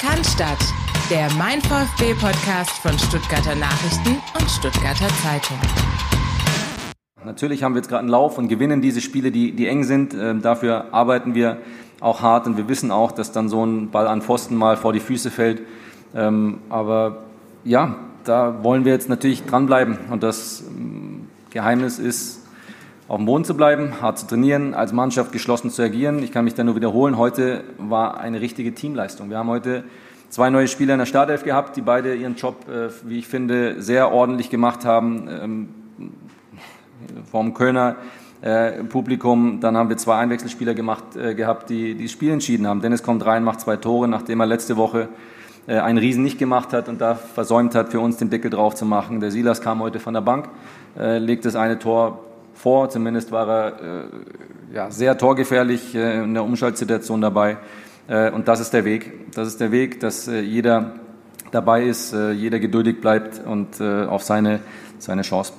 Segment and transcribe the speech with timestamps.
[0.00, 0.56] Cannstatt,
[1.10, 5.58] der Mein VfB Podcast von Stuttgarter Nachrichten und Stuttgarter Zeitung.
[7.22, 10.14] Natürlich haben wir jetzt gerade einen Lauf und gewinnen diese Spiele, die, die eng sind.
[10.14, 11.58] Ähm, dafür arbeiten wir
[12.00, 14.94] auch hart und wir wissen auch, dass dann so ein Ball an Pfosten mal vor
[14.94, 15.60] die Füße fällt.
[16.14, 17.24] Ähm, aber
[17.64, 22.39] ja, da wollen wir jetzt natürlich dranbleiben und das ähm, Geheimnis ist,
[23.10, 26.22] auf dem Boden zu bleiben, hart zu trainieren, als Mannschaft geschlossen zu agieren.
[26.22, 27.18] Ich kann mich da nur wiederholen.
[27.18, 29.30] Heute war eine richtige Teamleistung.
[29.30, 29.82] Wir haben heute
[30.28, 33.82] zwei neue Spieler in der Startelf gehabt, die beide ihren Job, äh, wie ich finde,
[33.82, 35.28] sehr ordentlich gemacht haben.
[35.28, 35.68] Ähm,
[37.28, 37.96] vom Kölner
[38.42, 39.58] äh, Publikum.
[39.58, 42.80] Dann haben wir zwei Einwechselspieler gemacht, äh, gehabt, die, die das Spiel entschieden haben.
[42.80, 45.08] Dennis kommt rein, macht zwei Tore, nachdem er letzte Woche
[45.66, 48.86] einen Riesen nicht gemacht hat und da versäumt hat, für uns den Deckel drauf zu
[48.86, 49.20] machen.
[49.20, 50.48] Der Silas kam heute von der Bank,
[50.96, 52.24] legt das eine Tor
[52.60, 52.90] vor.
[52.90, 57.56] Zumindest war er äh, ja, sehr torgefährlich äh, in der Umschaltsituation dabei.
[58.06, 59.32] Äh, und das ist der Weg.
[59.34, 60.94] Das ist der Weg, dass äh, jeder
[61.50, 64.60] dabei ist, äh, jeder geduldig bleibt und äh, auf seine,
[64.98, 65.52] seine Chance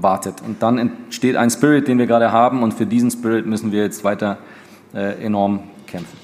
[0.00, 0.42] wartet.
[0.46, 2.62] Und dann entsteht ein Spirit, den wir gerade haben.
[2.62, 4.38] Und für diesen Spirit müssen wir jetzt weiter
[4.94, 6.18] enorm kämpfen.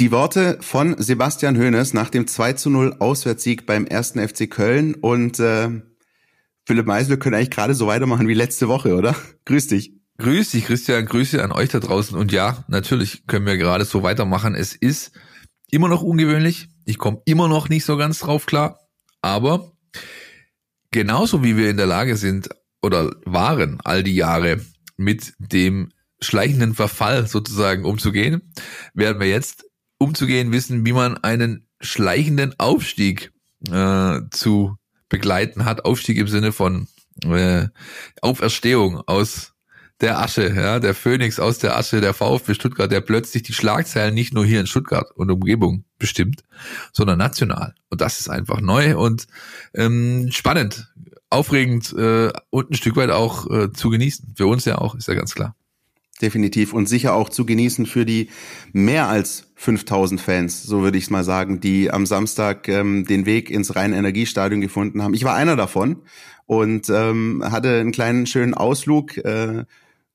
[0.00, 4.94] Die Worte von Sebastian Hoeneß nach dem 2 zu 0 Auswärtssieg beim ersten FC Köln
[4.94, 5.68] und äh,
[6.66, 9.16] Philipp Meisel, wir können eigentlich gerade so weitermachen wie letzte Woche, oder?
[9.44, 9.92] Grüß dich.
[10.18, 11.06] Grüß dich, Christian.
[11.06, 12.16] Grüße an euch da draußen.
[12.16, 14.54] Und ja, natürlich können wir gerade so weitermachen.
[14.54, 15.12] Es ist
[15.70, 16.68] immer noch ungewöhnlich.
[16.84, 18.80] Ich komme immer noch nicht so ganz drauf klar.
[19.22, 19.72] Aber
[20.90, 22.50] genauso wie wir in der Lage sind
[22.82, 24.60] oder waren all die Jahre
[24.96, 28.52] mit dem schleichenden Verfall sozusagen umzugehen,
[28.92, 29.64] werden wir jetzt
[29.98, 33.32] umzugehen wissen, wie man einen schleichenden Aufstieg
[33.70, 34.76] äh, zu
[35.10, 35.84] begleiten hat.
[35.84, 36.88] Aufstieg im Sinne von
[37.24, 37.68] äh,
[38.22, 39.52] Auferstehung aus
[40.00, 44.14] der Asche, ja, der Phönix aus der Asche, der VfB Stuttgart, der plötzlich die Schlagzeilen
[44.14, 46.42] nicht nur hier in Stuttgart und Umgebung bestimmt,
[46.92, 47.74] sondern national.
[47.90, 49.26] Und das ist einfach neu und
[49.74, 50.90] ähm, spannend,
[51.28, 54.32] aufregend äh, und ein Stück weit auch äh, zu genießen.
[54.38, 55.54] Für uns ja auch, ist ja ganz klar
[56.22, 58.28] definitiv und sicher auch zu genießen für die
[58.72, 63.26] mehr als 5000 Fans, so würde ich es mal sagen, die am Samstag ähm, den
[63.26, 65.14] Weg ins Rhein-Energiestadion gefunden haben.
[65.14, 66.02] Ich war einer davon
[66.46, 69.64] und ähm, hatte einen kleinen schönen Ausflug äh,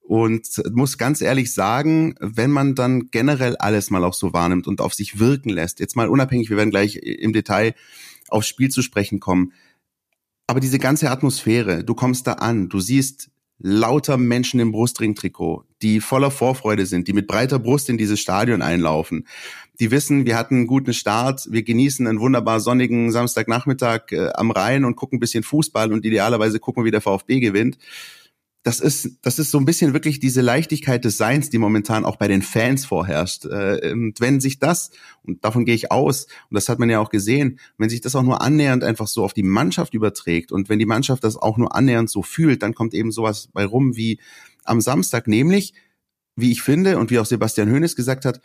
[0.02, 4.82] und muss ganz ehrlich sagen, wenn man dann generell alles mal auch so wahrnimmt und
[4.82, 7.74] auf sich wirken lässt, jetzt mal unabhängig, wir werden gleich im Detail
[8.30, 9.54] aufs Spiel zu sprechen kommen,
[10.48, 13.30] aber diese ganze Atmosphäre, du kommst da an, du siehst
[13.60, 18.62] lauter Menschen im Brustringtrikot, die voller Vorfreude sind, die mit breiter Brust in dieses Stadion
[18.62, 19.28] einlaufen.
[19.80, 24.52] Die wissen, wir hatten einen guten Start, wir genießen einen wunderbar sonnigen Samstagnachmittag äh, am
[24.52, 27.78] Rhein und gucken ein bisschen Fußball und idealerweise gucken, wie der VfB gewinnt
[28.66, 32.16] das ist, das ist so ein bisschen wirklich diese Leichtigkeit des Seins, die momentan auch
[32.16, 33.46] bei den Fans vorherrscht.
[33.46, 34.90] Äh, und wenn sich das,
[35.22, 38.16] und davon gehe ich aus, und das hat man ja auch gesehen, wenn sich das
[38.16, 41.58] auch nur annähernd einfach so auf die Mannschaft überträgt und wenn die Mannschaft das auch
[41.58, 44.20] nur annähernd so fühlt, dann kommt eben sowas bei rum wie
[44.64, 45.76] am Samstag, nämlich,
[46.36, 48.42] wie ich finde und wie auch Sebastian Hoeneß gesagt hat,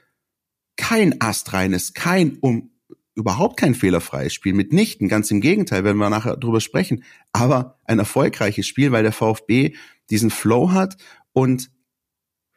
[0.77, 2.69] kein astreines, kein um
[3.15, 7.99] überhaupt kein fehlerfreies Spiel, mitnichten, ganz im Gegenteil, werden wir nachher drüber sprechen, aber ein
[7.99, 9.75] erfolgreiches Spiel, weil der VfB
[10.11, 10.97] diesen Flow hat
[11.33, 11.71] und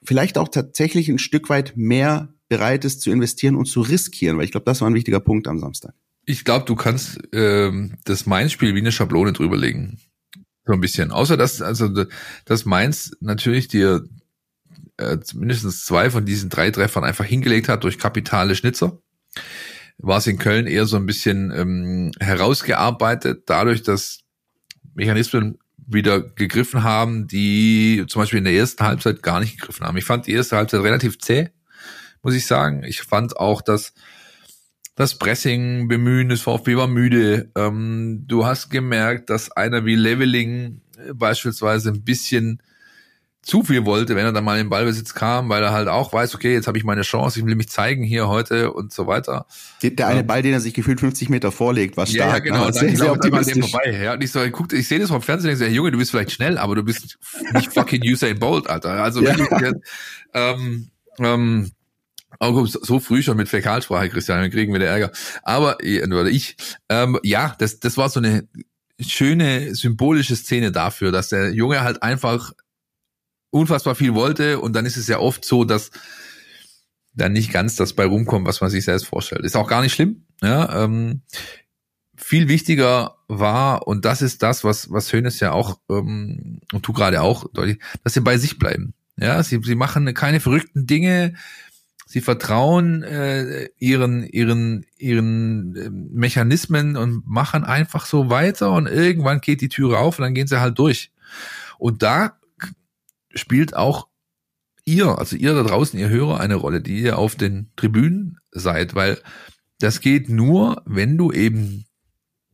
[0.04, 4.46] vielleicht auch tatsächlich ein Stück weit mehr bereit ist zu investieren und zu riskieren, weil
[4.46, 5.94] ich glaube, das war ein wichtiger Punkt am Samstag.
[6.26, 10.00] Ich glaube, du kannst ähm, das Mainz-Spiel wie eine Schablone drüberlegen.
[10.66, 11.12] So ein bisschen.
[11.12, 12.06] Außer dass, also
[12.46, 14.08] dass Mainz natürlich dir
[14.98, 19.02] äh, mindestens zwei von diesen drei Treffern einfach hingelegt hat durch kapitale Schnitzer.
[19.98, 24.20] War es in Köln eher so ein bisschen ähm, herausgearbeitet, dadurch, dass
[24.94, 29.98] Mechanismen wieder gegriffen haben, die zum Beispiel in der ersten Halbzeit gar nicht gegriffen haben.
[29.98, 31.50] Ich fand die erste Halbzeit relativ zäh,
[32.22, 32.84] muss ich sagen.
[32.84, 33.94] Ich fand auch, dass
[34.96, 37.52] das Pressing bemühen des VfB war müde.
[37.56, 40.82] Ähm, du hast gemerkt, dass einer wie Leveling
[41.14, 42.62] beispielsweise ein bisschen
[43.44, 46.14] zu viel wollte, wenn er dann mal in den Ballbesitz kam, weil er halt auch
[46.14, 49.06] weiß, okay, jetzt habe ich meine Chance, ich will mich zeigen hier heute und so
[49.06, 49.46] weiter.
[49.84, 52.28] Der eine ähm, Ball, den er sich gefühlt 50 Meter vorlegt, war stark.
[52.28, 52.66] Ja, ja genau.
[52.68, 52.74] Ne?
[52.74, 53.72] Sehr, sehr, sehr optimistisch.
[53.72, 54.00] Vorbei.
[54.02, 56.12] Ja, und ich so, guck, ich sehe das vom Fernsehen und denke, Junge, du bist
[56.12, 57.18] vielleicht schnell, aber du bist
[57.54, 59.04] nicht fucking Usain Bolt, Alter.
[59.04, 59.38] Also ja.
[59.38, 59.74] wirklich,
[60.34, 60.88] ähm,
[61.20, 61.72] ähm,
[62.40, 65.12] auch so früh schon mit Fäkalsprache, Christian, dann kriegen wir der Ärger.
[65.44, 66.56] Aber, oder ich,
[66.90, 68.48] ähm, ja, das, das war so eine
[69.00, 72.54] schöne symbolische Szene dafür, dass der Junge halt einfach
[73.54, 75.92] unfassbar viel wollte und dann ist es ja oft so, dass
[77.14, 79.46] dann nicht ganz das bei rumkommt, was man sich selbst vorstellt.
[79.46, 80.26] Ist auch gar nicht schlimm.
[80.42, 81.22] Ja, ähm,
[82.16, 86.94] viel wichtiger war, und das ist das, was, was Hönes ja auch, ähm, und du
[86.94, 88.94] gerade auch, deutlich, dass sie bei sich bleiben.
[89.18, 91.36] Ja, sie, sie machen keine verrückten Dinge,
[92.06, 99.42] Sie vertrauen äh, ihren ihren ihren äh, Mechanismen und machen einfach so weiter und irgendwann
[99.42, 101.12] geht die Türe auf und dann gehen sie halt durch.
[101.80, 102.38] Und da
[103.34, 104.08] spielt auch
[104.86, 108.96] ihr, also ihr da draußen, ihr Hörer, eine Rolle, die ihr auf den Tribünen seid,
[108.96, 109.20] weil
[109.80, 111.86] das geht nur, wenn du eben,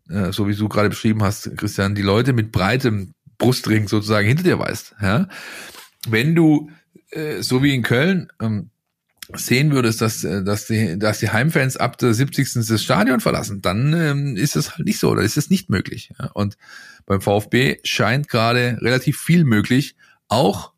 [0.09, 4.43] äh, so wie du gerade beschrieben hast, Christian, die Leute mit breitem Brustring sozusagen hinter
[4.43, 4.95] dir weißt.
[5.01, 5.27] Ja?
[6.07, 6.69] Wenn du,
[7.11, 8.69] äh, so wie in Köln, ähm,
[9.35, 12.65] sehen würdest, dass, äh, dass, die, dass die Heimfans ab der 70.
[12.67, 16.11] das Stadion verlassen, dann ähm, ist es halt nicht so oder ist es nicht möglich.
[16.19, 16.31] Ja?
[16.33, 16.57] Und
[17.05, 19.95] beim VfB scheint gerade relativ viel möglich,
[20.29, 20.71] auch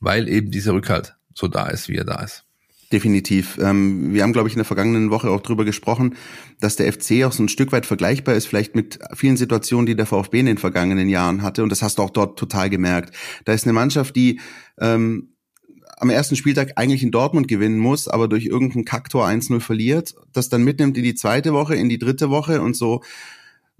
[0.00, 2.44] weil eben dieser Rückhalt so da ist, wie er da ist.
[2.92, 3.56] Definitiv.
[3.62, 6.16] Ähm, wir haben, glaube ich, in der vergangenen Woche auch drüber gesprochen,
[6.58, 9.94] dass der FC auch so ein Stück weit vergleichbar ist, vielleicht mit vielen Situationen, die
[9.94, 11.62] der VfB in den vergangenen Jahren hatte.
[11.62, 13.14] Und das hast du auch dort total gemerkt.
[13.44, 14.40] Da ist eine Mannschaft, die
[14.80, 15.34] ähm,
[15.98, 20.48] am ersten Spieltag eigentlich in Dortmund gewinnen muss, aber durch irgendeinen Kacktor 1-0 verliert, das
[20.48, 23.02] dann mitnimmt in die zweite Woche, in die dritte Woche und so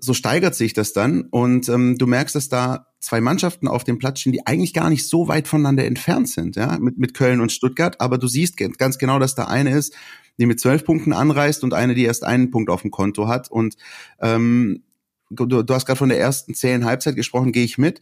[0.01, 1.23] so steigert sich das dann.
[1.31, 4.91] Und ähm, du merkst, dass da zwei Mannschaften auf dem Platz stehen, die eigentlich gar
[4.91, 8.57] nicht so weit voneinander entfernt sind, ja, mit, mit Köln und Stuttgart, aber du siehst
[8.57, 9.95] ganz genau, dass da eine ist,
[10.39, 13.51] die mit zwölf Punkten anreist und eine, die erst einen Punkt auf dem Konto hat.
[13.51, 13.77] Und
[14.21, 14.83] ähm,
[15.31, 18.01] du, du hast gerade von der ersten zähen Halbzeit gesprochen, gehe ich mit.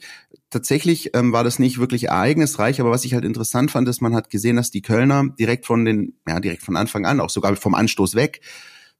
[0.50, 4.14] Tatsächlich ähm, war das nicht wirklich ereignisreich, aber was ich halt interessant fand, ist, man
[4.14, 7.54] hat gesehen, dass die Kölner direkt von den, ja, direkt von Anfang an, auch sogar
[7.56, 8.40] vom Anstoß weg,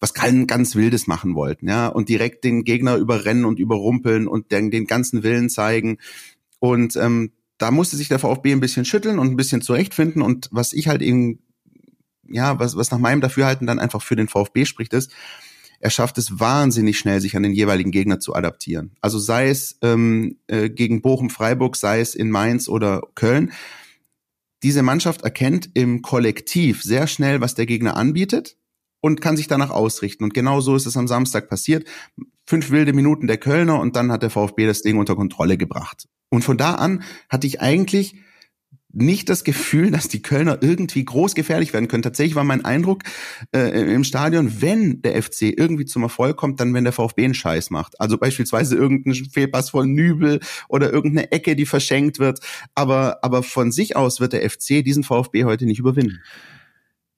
[0.00, 4.52] was kein ganz Wildes machen wollten, ja, und direkt den Gegner überrennen und überrumpeln und
[4.52, 5.98] den, den ganzen Willen zeigen.
[6.60, 10.22] Und ähm, da musste sich der VfB ein bisschen schütteln und ein bisschen zurechtfinden.
[10.22, 11.40] Und was ich halt eben,
[12.28, 15.12] ja, was, was nach meinem Dafürhalten dann einfach für den VfB spricht, ist,
[15.80, 18.96] er schafft es wahnsinnig schnell, sich an den jeweiligen Gegner zu adaptieren.
[19.00, 23.52] Also sei es ähm, äh, gegen Bochum, Freiburg, sei es in Mainz oder Köln.
[24.64, 28.56] Diese Mannschaft erkennt im Kollektiv sehr schnell, was der Gegner anbietet
[29.00, 30.24] und kann sich danach ausrichten.
[30.24, 31.86] Und genau so ist es am Samstag passiert.
[32.46, 36.08] Fünf wilde Minuten der Kölner und dann hat der VfB das Ding unter Kontrolle gebracht.
[36.30, 38.16] Und von da an hatte ich eigentlich
[38.90, 42.02] nicht das Gefühl, dass die Kölner irgendwie groß gefährlich werden können.
[42.02, 43.02] Tatsächlich war mein Eindruck
[43.54, 47.34] äh, im Stadion, wenn der FC irgendwie zum Erfolg kommt, dann wenn der VfB einen
[47.34, 48.00] Scheiß macht.
[48.00, 52.40] Also beispielsweise irgendein Fehlpass von Nübel oder irgendeine Ecke, die verschenkt wird.
[52.74, 56.22] Aber, aber von sich aus wird der FC diesen VfB heute nicht überwinden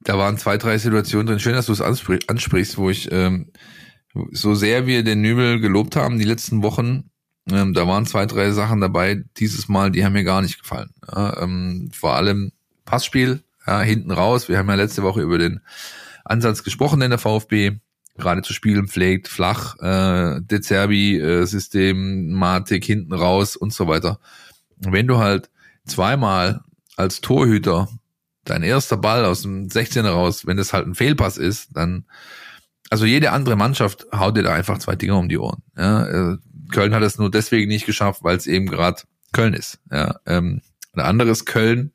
[0.01, 1.41] da waren zwei, drei Situationen drin.
[1.41, 3.53] Schön, dass du es ansprichst, wo ich ähm,
[4.33, 7.11] so sehr wir den Nübel gelobt haben die letzten Wochen,
[7.51, 10.91] ähm, da waren zwei, drei Sachen dabei dieses Mal, die haben mir gar nicht gefallen.
[11.11, 12.53] Ja, ähm, vor allem
[12.85, 14.49] Passspiel, ja, hinten raus.
[14.49, 15.61] Wir haben ja letzte Woche über den
[16.25, 17.79] Ansatz gesprochen in der VfB,
[18.17, 24.19] gerade zu spielen pflegt, flach, äh, De Zerbi, äh, hinten raus und so weiter.
[24.77, 25.51] wenn du halt
[25.87, 26.63] zweimal
[26.97, 27.89] als Torhüter
[28.51, 32.05] dein erster Ball aus dem 16er raus, wenn das halt ein Fehlpass ist, dann,
[32.91, 35.63] also jede andere Mannschaft haut dir da einfach zwei Dinger um die Ohren.
[35.77, 36.37] Ja, äh,
[36.73, 39.03] Köln hat es nur deswegen nicht geschafft, weil es eben gerade
[39.33, 39.79] Köln ist.
[39.91, 40.61] Ja, ähm,
[40.93, 41.93] ein anderes Köln,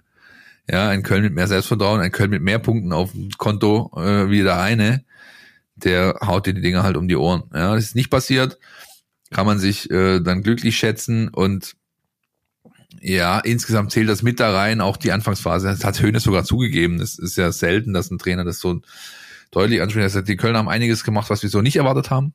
[0.70, 4.30] ja, ein Köln mit mehr Selbstvertrauen, ein Köln mit mehr Punkten auf dem Konto äh,
[4.30, 5.04] wie der eine,
[5.76, 7.44] der haut dir die Dinger halt um die Ohren.
[7.54, 8.58] Ja, das ist nicht passiert,
[9.32, 11.76] kann man sich äh, dann glücklich schätzen und
[13.02, 15.68] ja, insgesamt zählt das mit da rein, auch die Anfangsphase.
[15.68, 17.00] Das hat Hönes sogar zugegeben.
[17.00, 18.82] Es ist ja selten, dass ein Trainer das so
[19.52, 20.28] deutlich anspricht.
[20.28, 22.34] Die Kölner haben einiges gemacht, was wir so nicht erwartet haben.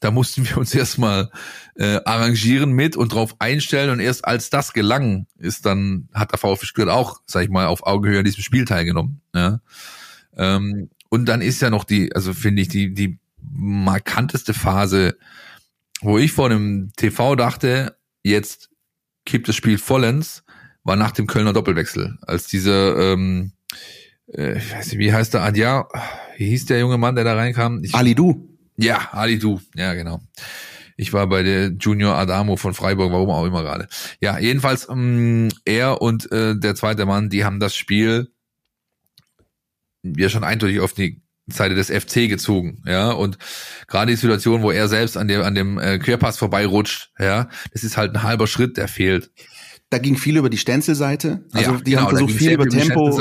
[0.00, 1.30] Da mussten wir uns erstmal
[1.74, 3.90] äh, arrangieren mit und drauf einstellen.
[3.90, 7.66] Und erst als das gelang, ist dann, hat der VfB Stuttgart auch, sag ich mal,
[7.66, 9.20] auf Augenhöhe an diesem Spiel teilgenommen.
[9.34, 9.60] Ja.
[10.36, 15.16] Ähm, und dann ist ja noch die, also finde ich, die, die markanteste Phase,
[16.00, 18.69] wo ich vor dem TV dachte, jetzt
[19.24, 20.44] kippt das Spiel vollends,
[20.84, 23.52] war nach dem Kölner Doppelwechsel, als dieser, ähm,
[24.32, 25.88] äh, ich weiß nicht, wie heißt der, Adja,
[26.36, 27.82] wie hieß der junge Mann, der da reinkam?
[27.82, 28.56] Ich, Ali Du.
[28.76, 30.20] Ja, Ali Du, ja genau.
[30.96, 33.88] Ich war bei der Junior Adamo von Freiburg, warum auch immer gerade.
[34.20, 38.30] Ja, jedenfalls ähm, er und äh, der zweite Mann, die haben das Spiel
[40.02, 43.38] ja schon eindeutig auf die Seite des FC gezogen, ja, und
[43.88, 47.84] gerade die Situation, wo er selbst an dem an dem äh, Querpass vorbeirutscht, ja, das
[47.84, 49.30] ist halt ein halber Schritt, der fehlt.
[49.90, 51.44] Da ging viel über die Stenzelseite.
[51.52, 53.20] Also ja, die genau, haben versucht viel über Tempo.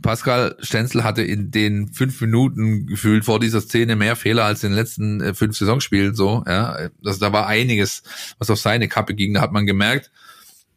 [0.00, 4.70] Pascal Stenzel hatte in den fünf Minuten gefühlt vor dieser Szene mehr Fehler als in
[4.70, 6.44] den letzten äh, fünf Saisonspielen so.
[6.46, 8.04] Ja, also da war einiges,
[8.38, 9.34] was auf seine Kappe ging.
[9.34, 10.12] Da hat man gemerkt,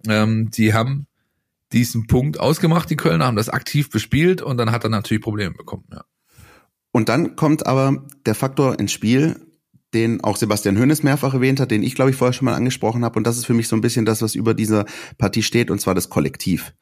[0.07, 1.05] ähm, die haben
[1.73, 5.53] diesen Punkt ausgemacht, die Kölner haben das aktiv bespielt und dann hat er natürlich Probleme
[5.53, 5.85] bekommen.
[5.91, 6.03] Ja.
[6.93, 9.35] Und dann kommt aber der Faktor ins Spiel,
[9.93, 13.03] den auch Sebastian Hönes mehrfach erwähnt hat, den ich glaube ich vorher schon mal angesprochen
[13.03, 13.17] habe.
[13.17, 14.85] Und das ist für mich so ein bisschen das, was über dieser
[15.17, 16.73] Partie steht, und zwar das Kollektiv.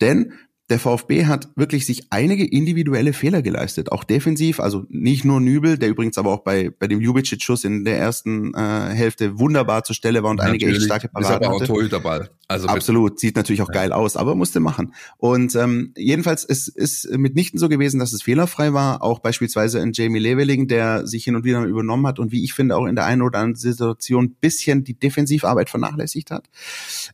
[0.00, 0.32] Denn
[0.68, 5.78] der VfB hat wirklich sich einige individuelle Fehler geleistet, auch defensiv, also nicht nur Nübel,
[5.78, 9.94] der übrigens aber auch bei, bei dem Jubicic-Schuss in der ersten äh, Hälfte wunderbar zur
[9.94, 12.30] Stelle war und natürlich, einige echt starke Paraden ist aber auch Torhüterball.
[12.48, 13.74] Also Absolut, sieht natürlich auch ja.
[13.74, 14.94] geil aus, aber musste machen.
[15.18, 19.92] Und ähm, jedenfalls ist ist mitnichten so gewesen, dass es fehlerfrei war, auch beispielsweise in
[19.92, 22.96] Jamie Leveling, der sich hin und wieder übernommen hat und wie ich finde auch in
[22.96, 26.48] der einen oder anderen Situation bisschen die Defensivarbeit vernachlässigt hat.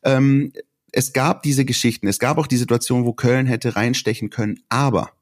[0.03, 0.53] Ähm,
[0.93, 5.13] es gab diese Geschichten, es gab auch die Situation, wo Köln hätte reinstechen können, aber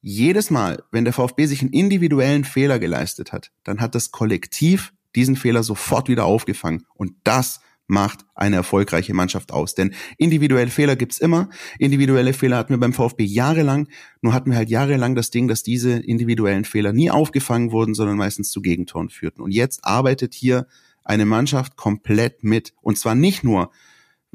[0.00, 4.92] jedes Mal, wenn der VfB sich einen individuellen Fehler geleistet hat, dann hat das Kollektiv
[5.14, 6.84] diesen Fehler sofort wieder aufgefangen.
[6.94, 9.74] Und das macht eine erfolgreiche Mannschaft aus.
[9.74, 11.50] Denn individuelle Fehler gibt's immer.
[11.78, 13.88] Individuelle Fehler hatten wir beim VfB jahrelang.
[14.22, 18.16] Nur hatten wir halt jahrelang das Ding, dass diese individuellen Fehler nie aufgefangen wurden, sondern
[18.16, 19.42] meistens zu Gegentoren führten.
[19.42, 20.66] Und jetzt arbeitet hier
[21.04, 22.74] eine Mannschaft komplett mit.
[22.80, 23.70] Und zwar nicht nur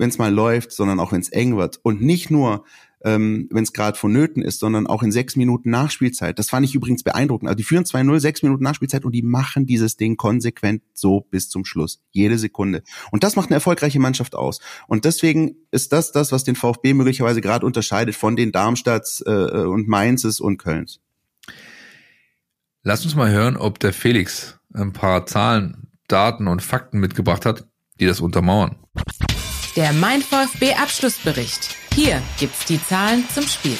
[0.02, 1.80] wenn es mal läuft, sondern auch wenn es eng wird.
[1.84, 2.66] Und nicht nur,
[3.04, 6.40] ähm, wenn es gerade vonnöten ist, sondern auch in sechs Minuten Nachspielzeit.
[6.40, 7.48] Das fand ich übrigens beeindruckend.
[7.48, 11.50] Also die führen 2-0, sechs Minuten Nachspielzeit und die machen dieses Ding konsequent so bis
[11.50, 12.02] zum Schluss.
[12.10, 12.82] Jede Sekunde.
[13.12, 14.60] Und das macht eine erfolgreiche Mannschaft aus.
[14.88, 19.30] Und deswegen ist das das, was den VfB möglicherweise gerade unterscheidet von den Darmstadts äh,
[19.30, 21.00] und Mainzes und Kölns.
[22.82, 27.68] Lass uns mal hören, ob der Felix ein paar Zahlen, Daten und Fakten mitgebracht hat,
[28.00, 28.78] die das untermauern.
[29.78, 31.78] Der Mein VfB Abschlussbericht.
[31.96, 33.78] Hier gibt's die Zahlen zum Spiel.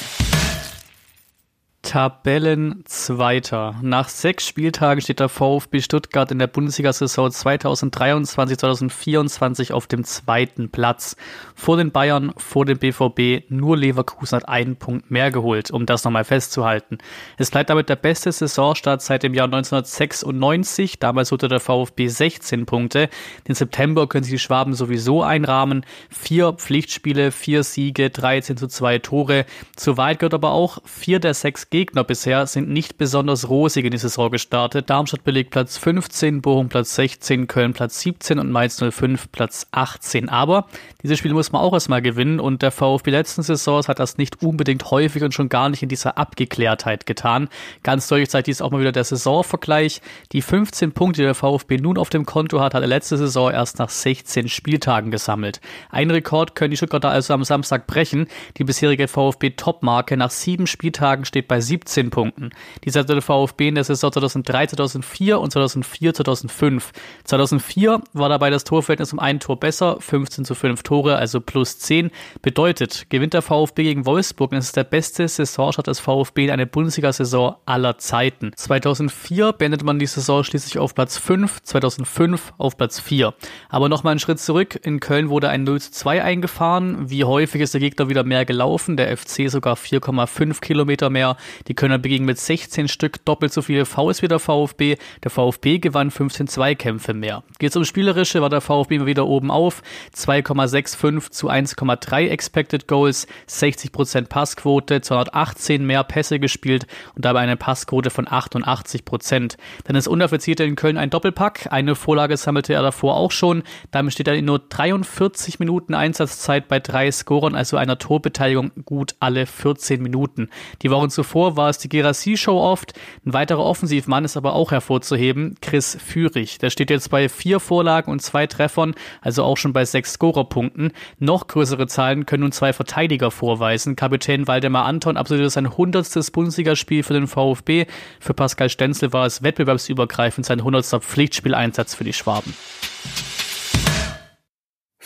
[1.82, 3.74] Tabellenzweiter.
[3.82, 11.16] Nach sechs Spieltagen steht der VfB Stuttgart in der Bundesliga-Saison 2023-2024 auf dem zweiten Platz.
[11.56, 16.04] Vor den Bayern, vor dem BVB, nur Leverkusen hat einen Punkt mehr geholt, um das
[16.04, 16.98] nochmal festzuhalten.
[17.36, 21.00] Es bleibt damit der beste Saisonstart seit dem Jahr 1996.
[21.00, 23.08] Damals holte der VfB 16 Punkte.
[23.48, 25.84] Den September können sich die Schwaben sowieso einrahmen.
[26.10, 29.46] Vier Pflichtspiele, vier Siege, 13 zu 2 Tore.
[29.74, 33.92] Zu weit gehört aber auch vier der sechs Gegner bisher sind nicht besonders rosig in
[33.92, 34.90] die Saison gestartet.
[34.90, 40.28] Darmstadt belegt Platz 15, Bochum Platz 16, Köln Platz 17 und Mainz 05 Platz 18.
[40.28, 40.66] Aber
[41.02, 44.42] diese Spiele muss man auch erstmal gewinnen und der VfB letzten Saisons hat das nicht
[44.42, 47.48] unbedingt häufig und schon gar nicht in dieser Abgeklärtheit getan.
[47.82, 50.02] Ganz deutlich zeigt dies auch mal wieder der Saisonvergleich.
[50.32, 53.50] Die 15 Punkte, die der VfB nun auf dem Konto hat, hat er letzte Saison
[53.50, 55.62] erst nach 16 Spieltagen gesammelt.
[55.88, 58.26] Ein Rekord können die Stuttgarter also am Samstag brechen.
[58.58, 62.50] Die bisherige VfB-Topmarke nach sieben Spieltagen steht bei 17 Punkten.
[62.84, 66.92] Dies hatte der VfB in der Saison 2003, 2004 und 2004, 2005.
[67.24, 71.78] 2004 war dabei das Torverhältnis um ein Tor besser, 15 zu 5 Tore, also plus
[71.78, 72.10] 10.
[72.42, 76.50] Bedeutet, gewinnt der VfB gegen Wolfsburg, und es ist der beste Saisonstart des VfB in
[76.50, 78.52] einer Bundesliga-Saison aller Zeiten.
[78.54, 83.34] 2004 beendet man die Saison schließlich auf Platz 5, 2005 auf Platz 4.
[83.68, 84.78] Aber nochmal einen Schritt zurück.
[84.82, 87.10] In Köln wurde ein 0 zu 2 eingefahren.
[87.10, 88.96] Wie häufig ist der Gegner wieder mehr gelaufen?
[88.96, 91.36] Der FC sogar 4,5 Kilometer mehr.
[91.68, 94.96] Die Kölner begingen mit 16 Stück doppelt so viele Fouls wie der VfB.
[95.22, 97.42] Der VfB gewann 15 Zweikämpfe mehr.
[97.58, 99.82] Geht's um Spielerische, war der VfB immer wieder oben auf.
[100.16, 108.10] 2,65 zu 1,3 Expected Goals, 60% Passquote, 218 mehr Pässe gespielt und dabei eine Passquote
[108.10, 109.56] von 88%.
[109.84, 111.68] Dann ist unaffizierter in Köln ein Doppelpack.
[111.70, 113.62] Eine Vorlage sammelte er davor auch schon.
[113.90, 119.14] Damit steht er in nur 43 Minuten Einsatzzeit bei drei Scorern, also einer Torbeteiligung gut
[119.20, 120.48] alle 14 Minuten.
[120.82, 122.94] Die Wochen zuvor war es die Gerassi-Show oft.
[123.26, 126.58] Ein weiterer Offensivmann ist aber auch hervorzuheben, Chris Führig.
[126.58, 130.92] Der steht jetzt bei vier Vorlagen und zwei Treffern, also auch schon bei sechs Scorerpunkten.
[131.18, 133.96] Noch größere Zahlen können nun zwei Verteidiger vorweisen.
[133.96, 137.86] Kapitän Waldemar Anton absolvierte sein hundertstes Bundesligaspiel für den VfB.
[138.20, 142.54] Für Pascal Stenzel war es wettbewerbsübergreifend sein hundertster Pflichtspieleinsatz für die Schwaben.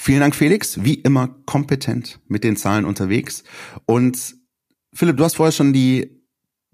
[0.06, 0.84] Vielen Dank, Felix.
[0.84, 3.42] Wie immer kompetent mit den Zahlen unterwegs.
[3.86, 4.36] Und
[4.92, 6.22] Philipp, du hast vorher schon die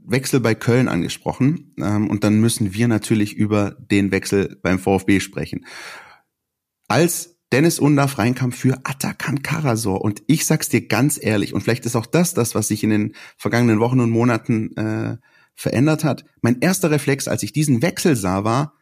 [0.04, 5.20] Wechsel bei Köln angesprochen ähm, und dann müssen wir natürlich über den Wechsel beim VfB
[5.20, 5.66] sprechen.
[6.88, 11.86] Als Dennis Undaff reinkam für Atakan Karasor und ich sag's dir ganz ehrlich und vielleicht
[11.86, 15.16] ist auch das das, was sich in den vergangenen Wochen und Monaten äh,
[15.54, 16.24] verändert hat.
[16.40, 18.74] Mein erster Reflex, als ich diesen Wechsel sah, war,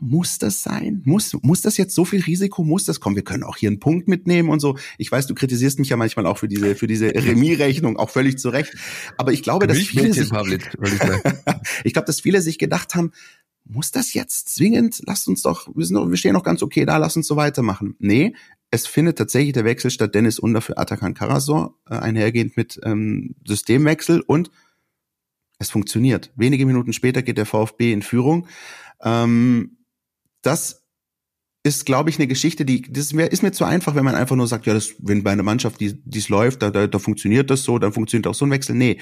[0.00, 1.02] muss das sein?
[1.04, 2.62] Muss, muss das jetzt so viel Risiko?
[2.62, 3.16] Muss das kommen?
[3.16, 4.76] Wir können auch hier einen Punkt mitnehmen und so.
[4.98, 8.38] Ich weiß, du kritisierst mich ja manchmal auch für diese, für diese Remis-Rechnung, auch völlig
[8.38, 8.74] zu Recht.
[9.16, 10.30] Aber ich glaube, dass viele sich,
[11.84, 13.12] ich glaube, dass viele sich gedacht haben,
[13.64, 15.02] muss das jetzt zwingend?
[15.06, 17.94] Lasst uns doch, wir, sind, wir stehen noch ganz okay da, lass uns so weitermachen.
[17.98, 18.34] Nee,
[18.70, 23.34] es findet tatsächlich der Wechsel statt Dennis Under für Atakan Karasor, äh, einhergehend mit ähm,
[23.46, 24.50] Systemwechsel und
[25.58, 26.32] es funktioniert.
[26.36, 28.46] Wenige Minuten später geht der VfB in Führung.
[29.02, 29.76] Ähm,
[30.42, 30.84] das
[31.62, 34.14] ist, glaube ich, eine Geschichte, die das ist mir, ist mir zu einfach, wenn man
[34.14, 36.98] einfach nur sagt, ja, das, wenn bei einer Mannschaft, die es läuft, da, da, da
[36.98, 38.74] funktioniert das so, dann funktioniert auch so ein Wechsel.
[38.74, 38.98] Nee,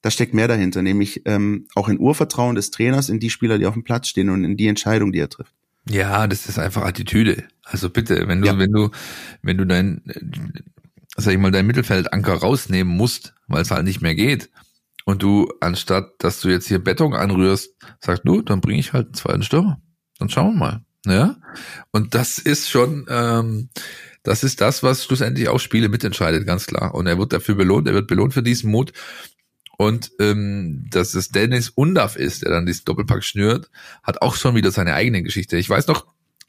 [0.00, 3.66] da steckt mehr dahinter, nämlich ähm, auch ein Urvertrauen des Trainers in die Spieler, die
[3.66, 5.52] auf dem Platz stehen und in die Entscheidung, die er trifft.
[5.88, 7.44] Ja, das ist einfach Attitüde.
[7.64, 8.58] Also bitte, wenn du, ja.
[8.58, 8.90] wenn du,
[9.42, 10.02] wenn du dein,
[11.16, 14.50] sag ich mal, dein Mittelfeldanker rausnehmen musst, weil es halt nicht mehr geht,
[15.04, 19.06] und du, anstatt dass du jetzt hier Beton anrührst, sagst, du, dann bringe ich halt
[19.06, 19.80] einen zweiten Stürmer.
[20.18, 20.84] Dann schauen wir mal.
[21.06, 21.36] Ja.
[21.90, 23.70] Und das ist schon, ähm,
[24.22, 26.94] das ist das, was schlussendlich auch Spiele mitentscheidet, ganz klar.
[26.94, 28.92] Und er wird dafür belohnt, er wird belohnt für diesen Mut.
[29.78, 33.70] Und ähm, dass es Dennis Undaff ist, der dann diesen Doppelpack schnürt,
[34.02, 35.56] hat auch schon wieder seine eigene Geschichte.
[35.56, 36.06] Ich weiß noch,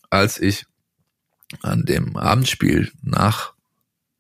[0.10, 0.66] als ich
[1.62, 3.54] an dem Abendspiel nach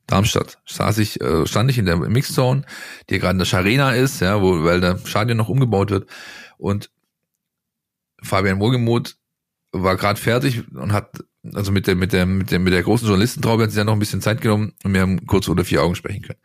[0.06, 2.64] Darmstadt saß ich, äh, stand ich in der Mixzone,
[3.10, 6.10] die gerade in der Scharena ist, ja, wo, weil der Stadion noch umgebaut wird.
[6.58, 6.90] Und
[8.22, 9.18] Fabian Wohlgemuth
[9.72, 11.24] war gerade fertig und hat,
[11.54, 13.94] also mit der, mit der, mit der, mit der großen Journalistentraube hat sich ja noch
[13.94, 16.40] ein bisschen Zeit genommen und wir haben kurz unter vier Augen sprechen können.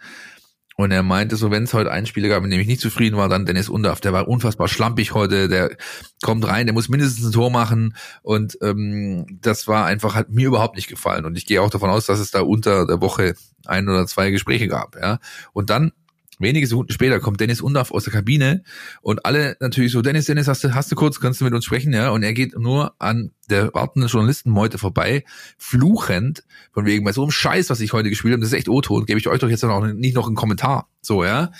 [0.76, 3.16] Und er meinte so, wenn es heute einen Spieler gab, mit dem ich nicht zufrieden
[3.16, 4.00] war, dann Dennis Undaff.
[4.00, 5.76] Der war unfassbar schlampig heute, der
[6.20, 7.94] kommt rein, der muss mindestens ein Tor machen.
[8.22, 11.26] Und ähm, das war einfach, hat mir überhaupt nicht gefallen.
[11.26, 13.34] Und ich gehe auch davon aus, dass es da unter der Woche
[13.66, 14.96] ein oder zwei Gespräche gab.
[14.96, 15.20] Ja.
[15.52, 15.92] Und dann
[16.38, 18.64] Wenige Sekunden später kommt Dennis Undaff aus der Kabine
[19.02, 21.64] und alle natürlich so, Dennis, Dennis, hast du, hast du kurz, kannst du mit uns
[21.64, 22.10] sprechen, ja?
[22.10, 25.24] Und er geht nur an der wartenden Journalistenmeute vorbei,
[25.58, 28.68] fluchend, von wegen, bei so einem Scheiß, was ich heute gespielt habe, das ist echt
[28.68, 31.52] O-Ton, gebe ich euch doch jetzt noch nicht noch einen Kommentar, so, ja?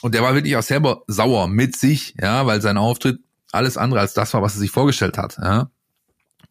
[0.00, 3.20] Und der war wirklich auch selber sauer mit sich, ja, weil sein Auftritt
[3.52, 5.70] alles andere als das war, was er sich vorgestellt hat, ja?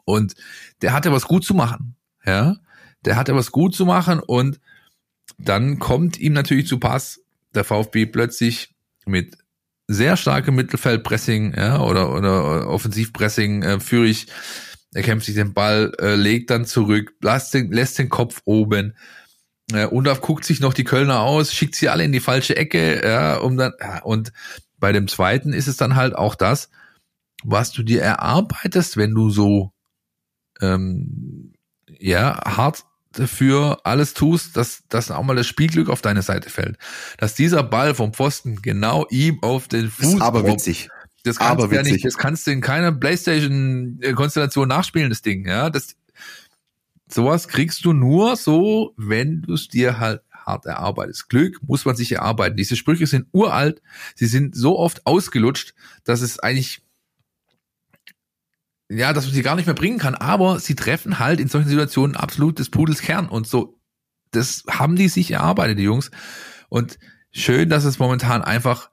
[0.04, 0.36] Und
[0.84, 1.96] der hatte was gut zu machen,
[2.26, 2.58] ja?
[3.06, 4.60] Der hatte was gut zu machen und
[5.38, 7.22] dann kommt ihm natürlich zu Pass,
[7.56, 9.38] der VfB plötzlich mit
[9.88, 14.28] sehr starkem Mittelfeldpressing ja, oder, oder Offensivpressing äh, führig.
[14.94, 18.96] Er kämpft sich den Ball, äh, legt dann zurück, lässt den, lässt den Kopf oben.
[19.74, 23.06] Äh, Undorf guckt sich noch die Kölner aus, schickt sie alle in die falsche Ecke,
[23.06, 24.32] ja, um dann, ja, und
[24.78, 26.70] bei dem zweiten ist es dann halt auch das,
[27.44, 29.72] was du dir erarbeitest, wenn du so
[30.62, 31.54] ähm,
[31.88, 36.78] ja hart dafür alles tust, dass, dass auch mal das Spielglück auf deine Seite fällt.
[37.18, 40.16] Dass dieser Ball vom Pfosten genau ihm auf den Fuß.
[40.16, 40.90] Ist aber witzig.
[41.24, 45.48] Das kannst aber du ja nicht, das kannst du in keiner Playstation-Konstellation nachspielen, das Ding,
[45.48, 45.72] ja.
[45.72, 45.96] Das,
[47.10, 51.30] sowas kriegst du nur so, wenn du es dir halt hart erarbeitest.
[51.30, 52.56] Glück muss man sich erarbeiten.
[52.56, 53.82] Diese Sprüche sind uralt,
[54.14, 55.74] sie sind so oft ausgelutscht,
[56.04, 56.85] dass es eigentlich
[58.90, 61.70] ja, dass man sie gar nicht mehr bringen kann, aber sie treffen halt in solchen
[61.70, 63.80] Situationen absolut des Pudels Kern und so.
[64.32, 66.12] Das haben die sich erarbeitet, die Jungs.
[66.70, 67.00] Und
[67.32, 68.90] schön, dass es momentan einfach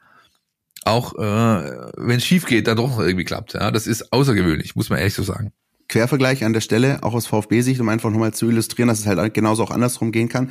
[0.85, 1.21] auch, äh,
[1.97, 3.55] wenn es schief geht, dann doch noch irgendwie klappt.
[3.55, 5.53] Ja, das ist außergewöhnlich, muss man ehrlich so sagen.
[5.89, 9.35] Quervergleich an der Stelle, auch aus VfB-Sicht, um einfach nochmal zu illustrieren, dass es halt
[9.35, 10.51] genauso auch andersrum gehen kann.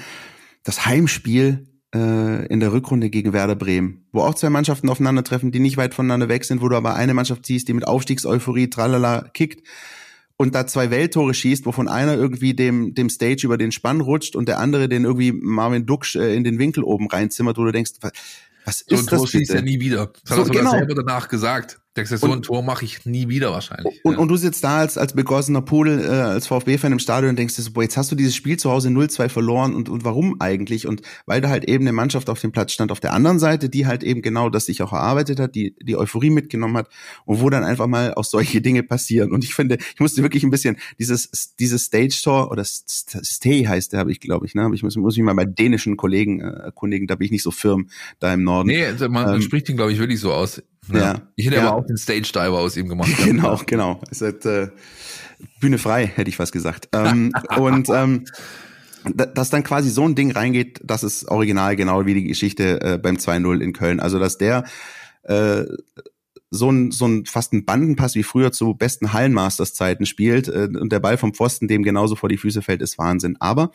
[0.64, 5.60] Das Heimspiel äh, in der Rückrunde gegen Werder Bremen, wo auch zwei Mannschaften aufeinandertreffen, die
[5.60, 9.30] nicht weit voneinander weg sind, wo du aber eine Mannschaft siehst, die mit Aufstiegseuphorie tralala
[9.34, 9.68] kickt
[10.38, 14.36] und da zwei Welttore schießt, wovon einer irgendwie dem, dem Stage über den Spann rutscht
[14.36, 17.72] und der andere den irgendwie Marvin Duksch äh, in den Winkel oben reinzimmert, wo du
[17.72, 18.12] denkst, was,
[18.66, 20.12] was ist so ein Tor das schießt er nie wieder.
[20.26, 20.72] Das so, hat er genau.
[20.72, 21.81] selber danach gesagt.
[21.98, 24.00] Denkst du, so ein Tor mache ich nie wieder wahrscheinlich.
[24.06, 24.20] Und, ja.
[24.20, 27.58] und du sitzt da als, als begossener Pudel, äh, als VfB-Fan im Stadion und denkst
[27.58, 30.40] dir so, boah, jetzt hast du dieses Spiel zu Hause 0-2 verloren und, und warum
[30.40, 30.88] eigentlich?
[30.88, 33.68] Und weil da halt eben eine Mannschaft auf dem Platz stand auf der anderen Seite,
[33.68, 36.88] die halt eben genau das sich auch erarbeitet hat, die die Euphorie mitgenommen hat
[37.26, 39.34] und wo dann einfach mal auch solche Dinge passieren.
[39.34, 44.00] Und ich finde, ich musste wirklich ein bisschen dieses, dieses Stage-Tor oder Stay heißt der,
[44.00, 44.72] habe ich glaube ich, ne?
[44.74, 47.52] Ich muss, muss mich mal bei dänischen Kollegen äh, erkundigen, da bin ich nicht so
[47.52, 48.68] firm da im Norden.
[48.68, 50.62] Nee, man Ähm, spricht ihn, glaube ich, wirklich so aus.
[50.94, 51.00] Ja.
[51.14, 51.22] Ja.
[51.36, 51.68] Ich hätte Ja.
[51.70, 53.12] aber auch den Stage Diver aus ihm gemacht.
[53.26, 54.02] Genau, genau.
[54.12, 54.70] Es hat, äh,
[55.60, 56.90] Bühne frei, hätte ich was gesagt.
[56.94, 58.26] Ähm, und ähm,
[59.16, 62.82] da- dass dann quasi so ein Ding reingeht, das ist original genau wie die Geschichte
[62.82, 64.00] äh, beim 2-0 in Köln.
[64.00, 64.64] Also dass der
[65.24, 65.64] äh,
[66.54, 70.68] so ein, so ein fast ein Bandenpass wie früher zu besten Hallenmasters Zeiten spielt äh,
[70.78, 73.38] und der Ball vom Pfosten dem genauso vor die Füße fällt, ist Wahnsinn.
[73.40, 73.72] Aber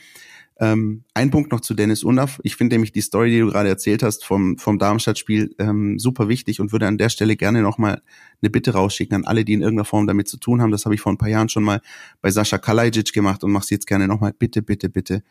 [0.59, 2.41] ähm, ein Punkt noch zu Dennis Undaff.
[2.43, 6.29] Ich finde nämlich die Story, die du gerade erzählt hast vom, vom Darmstadt-Spiel, ähm, super
[6.29, 8.03] wichtig und würde an der Stelle gerne nochmal
[8.41, 10.71] eine Bitte rausschicken an alle, die in irgendeiner Form damit zu tun haben.
[10.71, 11.81] Das habe ich vor ein paar Jahren schon mal
[12.23, 14.33] bei Sascha Kalajic gemacht und mach's jetzt gerne nochmal.
[14.33, 15.23] Bitte, bitte, bitte.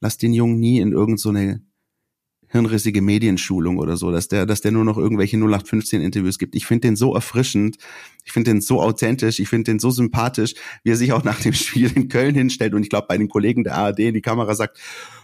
[0.00, 1.30] Lass den Jungen nie in irgendeine so
[2.52, 6.54] hirnrissige Medienschulung oder so, dass der, dass der nur noch irgendwelche 0815 Interviews gibt.
[6.54, 7.78] Ich finde den so erfrischend,
[8.24, 11.40] ich finde den so authentisch, ich finde den so sympathisch, wie er sich auch nach
[11.40, 14.20] dem Spiel in Köln hinstellt und ich glaube bei den Kollegen der ARD in die
[14.20, 14.78] Kamera sagt,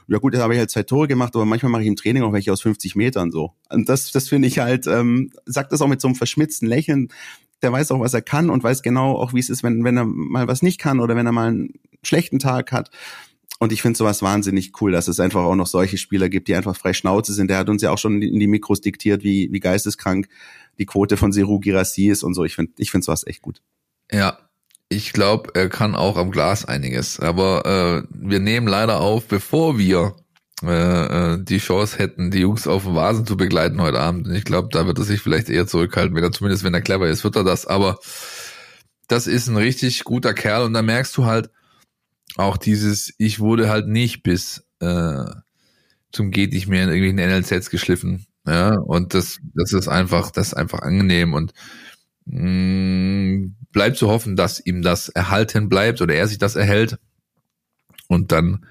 [0.09, 2.23] ja gut, jetzt habe ich halt zwei Tore gemacht, aber manchmal mache ich im Training
[2.23, 3.53] auch welche aus 50 Metern so.
[3.69, 7.09] Und das, das finde ich halt, ähm, sagt das auch mit so einem verschmitzten Lächeln.
[7.61, 9.99] der weiß auch, was er kann und weiß genau auch, wie es ist, wenn, wenn
[9.99, 12.91] er mal was nicht kann oder wenn er mal einen schlechten Tag hat.
[13.59, 16.55] Und ich finde sowas wahnsinnig cool, dass es einfach auch noch solche Spieler gibt, die
[16.55, 17.51] einfach frei Schnauze sind.
[17.51, 20.29] Der hat uns ja auch schon in die Mikros diktiert, wie, wie geisteskrank
[20.79, 22.44] die Quote von Seru Girassi ist und so.
[22.44, 23.61] Ich finde ich finde sowas echt gut.
[24.12, 24.38] Ja,
[24.88, 27.18] ich glaube, er kann auch am Glas einiges.
[27.18, 30.14] Aber äh, wir nehmen leider auf, bevor wir
[30.62, 34.29] äh, äh, die Chance hätten, die Jungs auf dem Vasen zu begleiten heute Abend.
[34.29, 36.81] Und ich glaube, da wird er sich vielleicht eher zurückhalten, wenn er zumindest, wenn er
[36.81, 37.66] clever ist, wird er das.
[37.66, 37.99] Aber
[39.09, 41.51] das ist ein richtig guter Kerl und da merkst du halt,
[42.37, 45.25] auch dieses, ich wurde halt nicht bis äh,
[46.12, 48.27] zum geht nicht mehr in irgendwelchen NLZs geschliffen.
[48.47, 51.53] Ja, und das, das ist einfach, das ist einfach angenehm und
[52.25, 56.99] mh, mm, bleibt zu hoffen, dass ihm das erhalten bleibt oder er sich das erhält.
[58.09, 58.64] Und dann,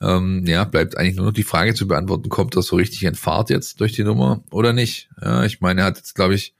[0.00, 3.14] ähm, ja, bleibt eigentlich nur noch die Frage zu beantworten, kommt das so richtig in
[3.14, 5.08] Fahrt jetzt durch die Nummer oder nicht?
[5.22, 6.54] Ja, ich meine, er hat jetzt, glaube ich,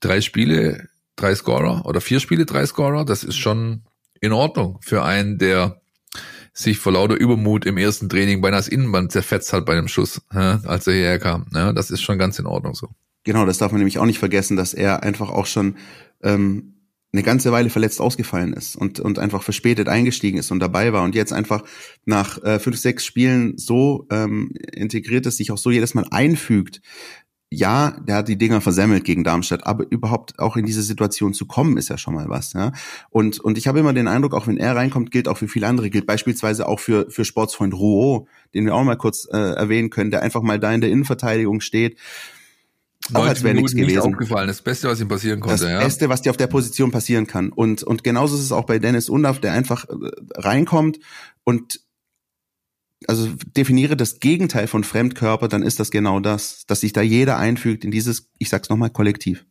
[0.00, 3.04] drei Spiele, drei Scorer oder vier Spiele, drei Scorer.
[3.04, 3.82] Das ist schon
[4.20, 5.80] in Ordnung für einen, der
[6.52, 10.20] sich vor lauter Übermut im ersten Training beinahe das Innenband zerfetzt hat bei einem Schuss,
[10.34, 11.46] ja, als er hierher kam.
[11.54, 12.88] Ja, das ist schon ganz in Ordnung so.
[13.24, 15.76] Genau, das darf man nämlich auch nicht vergessen, dass er einfach auch schon
[16.22, 16.74] ähm,
[17.12, 21.04] eine ganze Weile verletzt ausgefallen ist und, und einfach verspätet eingestiegen ist und dabei war
[21.04, 21.62] und jetzt einfach
[22.04, 26.82] nach äh, fünf, sechs Spielen so ähm, integriert ist, sich auch so jedes Mal einfügt,
[27.50, 31.46] ja, der hat die Dinger versemmelt gegen Darmstadt, aber überhaupt auch in diese Situation zu
[31.46, 32.52] kommen, ist ja schon mal was.
[32.52, 32.72] Ja?
[33.08, 35.66] Und, und ich habe immer den Eindruck, auch wenn er reinkommt, gilt auch für viele
[35.66, 39.88] andere, gilt beispielsweise auch für, für Sportsfreund Rouault, den wir auch mal kurz äh, erwähnen
[39.88, 41.98] können, der einfach mal da in der Innenverteidigung steht.
[43.14, 43.86] Auch als wäre nichts gewesen.
[43.86, 44.48] Nicht aufgefallen.
[44.48, 45.64] Das Beste, was ihm passieren konnte.
[45.64, 45.78] Das ja.
[45.78, 47.48] Beste, was dir auf der Position passieren kann.
[47.50, 49.94] Und, und genauso ist es auch bei Dennis Undaff, der einfach äh,
[50.34, 50.98] reinkommt
[51.44, 51.80] und
[53.06, 57.38] also definiere das Gegenteil von Fremdkörper, dann ist das genau das, dass sich da jeder
[57.38, 59.46] einfügt in dieses, ich sag's nochmal, Kollektiv.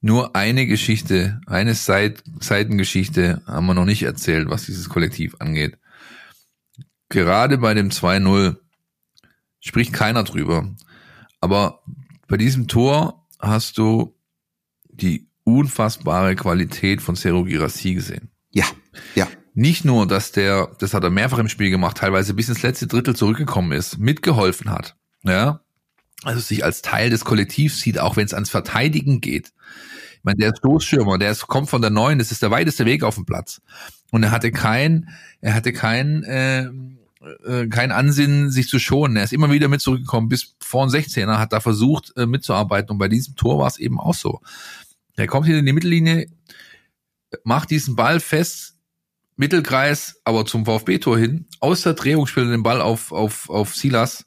[0.00, 5.78] Nur eine Geschichte, eine Seit Seitengeschichte haben wir noch nicht erzählt, was dieses Kollektiv angeht.
[7.08, 8.56] Gerade bei dem 2-0
[9.60, 10.74] spricht keiner drüber.
[11.40, 11.82] Aber
[12.28, 14.16] bei diesem Tor hast du
[14.88, 18.30] die unfassbare Qualität von Sergio Girassi gesehen.
[18.50, 18.64] Ja,
[19.14, 22.62] ja nicht nur, dass der, das hat er mehrfach im Spiel gemacht, teilweise bis ins
[22.62, 25.60] letzte Drittel zurückgekommen ist, mitgeholfen hat, ja,
[26.22, 29.54] also sich als Teil des Kollektivs sieht, auch wenn es ans Verteidigen geht.
[30.18, 33.02] Ich meine, der Stoßschirmer, der ist, kommt von der Neuen, das ist der weiteste Weg
[33.02, 33.62] auf dem Platz.
[34.10, 35.08] Und er hatte kein,
[35.40, 36.64] er hatte kein, äh,
[37.46, 39.16] äh, kein Ansinnen, sich zu schonen.
[39.16, 42.90] Er ist immer wieder mit zurückgekommen, bis vor den 16er, hat da versucht äh, mitzuarbeiten.
[42.90, 44.42] Und bei diesem Tor war es eben auch so.
[45.16, 46.26] Er kommt hier in die Mittellinie,
[47.42, 48.75] macht diesen Ball fest,
[49.36, 53.74] Mittelkreis, aber zum VfB-Tor hin, aus der Drehung spielt er den Ball auf, auf, auf
[53.74, 54.26] Silas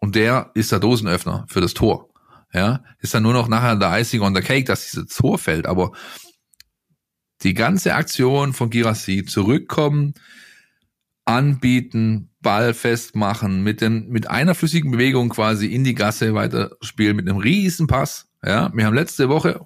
[0.00, 2.10] und der ist der Dosenöffner für das Tor.
[2.52, 5.66] Ja, ist dann nur noch nachher der Icing on the Cake, dass dieses Tor fällt,
[5.66, 5.92] aber
[7.42, 10.14] die ganze Aktion von Girassi zurückkommen,
[11.24, 17.28] anbieten, Ball festmachen, mit dem, mit einer flüssigen Bewegung quasi in die Gasse weiterspielen, mit
[17.28, 18.28] einem riesen Pass.
[18.44, 19.60] Ja, wir haben letzte Woche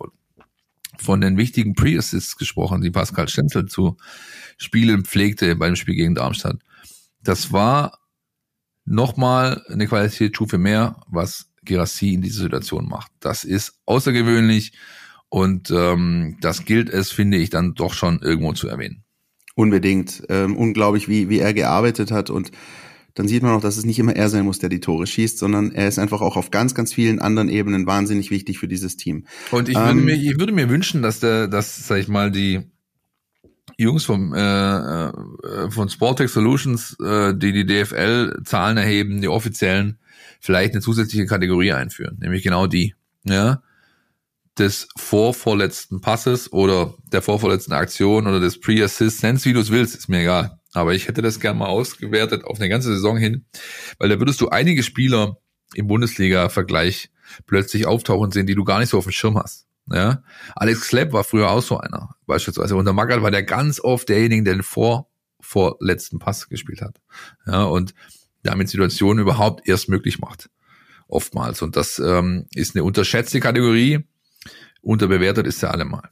[1.03, 3.97] von den wichtigen Pre-Assists gesprochen, die Pascal Stenzel zu
[4.59, 6.57] Spielen pflegte beim Spiel gegen Darmstadt.
[7.23, 7.99] Das war
[8.85, 13.11] nochmal eine Qualitätsstufe mehr, was Gerassi in dieser Situation macht.
[13.21, 14.73] Das ist außergewöhnlich
[15.29, 19.03] und ähm, das gilt es, finde ich, dann doch schon irgendwo zu erwähnen.
[19.55, 20.23] Unbedingt.
[20.29, 22.53] Ähm, unglaublich, wie, wie er gearbeitet hat und
[23.17, 25.39] dann sieht man auch, dass es nicht immer er sein muss, der die Tore schießt,
[25.39, 28.99] sondern er ist einfach auch auf ganz, ganz vielen anderen Ebenen wahnsinnig wichtig für dieses
[28.99, 29.27] Team.
[29.51, 32.31] Und ich, ähm, würde, mir, ich würde mir wünschen, dass der, dass, sag ich mal,
[32.31, 32.71] die
[33.79, 35.13] Jungs vom äh, äh,
[35.71, 39.99] von Sportec Solutions, äh, die die DFL-Zahlen erheben, die offiziellen,
[40.41, 43.63] vielleicht eine zusätzliche Kategorie einführen, nämlich genau die, ja,
[44.59, 49.97] des vorvorletzten Passes oder der vorvorletzten Aktion oder des Pre-Assist, nenn's wie du es willst,
[49.97, 50.59] ist mir egal.
[50.77, 53.47] Aber ich hätte das gerne mal ausgewertet auf eine ganze Saison hin,
[53.99, 55.39] weil da würdest du einige Spieler
[55.73, 57.11] im Bundesliga-Vergleich
[57.47, 59.67] plötzlich auftauchen sehen, die du gar nicht so auf dem Schirm hast.
[59.91, 60.23] Ja?
[60.55, 62.77] Alex Klepp war früher auch so einer, beispielsweise.
[62.77, 65.09] Und der Magath war der ganz oft derjenige, der den vor,
[65.41, 67.01] vorletzten Pass gespielt hat.
[67.47, 67.95] Ja, und
[68.43, 70.51] damit Situationen überhaupt erst möglich macht.
[71.09, 71.63] Oftmals.
[71.63, 74.01] Und das ähm, ist eine unterschätzte Kategorie.
[74.83, 76.11] Unterbewertet ist er allemal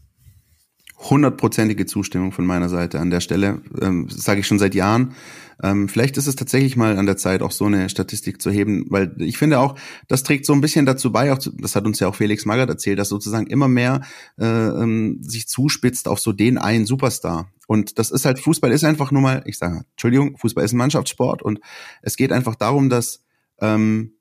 [1.10, 3.60] hundertprozentige Zustimmung von meiner Seite an der Stelle.
[3.80, 5.14] Ähm, sage ich schon seit Jahren.
[5.62, 8.86] Ähm, vielleicht ist es tatsächlich mal an der Zeit, auch so eine Statistik zu heben,
[8.88, 9.76] weil ich finde auch,
[10.08, 12.44] das trägt so ein bisschen dazu bei, auch zu, das hat uns ja auch Felix
[12.44, 14.00] Magath erzählt, dass sozusagen immer mehr
[14.38, 17.50] äh, ähm, sich zuspitzt auf so den einen Superstar.
[17.66, 20.78] Und das ist halt, Fußball ist einfach nur mal, ich sage, Entschuldigung, Fußball ist ein
[20.78, 21.60] Mannschaftssport und
[22.02, 23.22] es geht einfach darum, dass
[23.60, 24.14] ähm,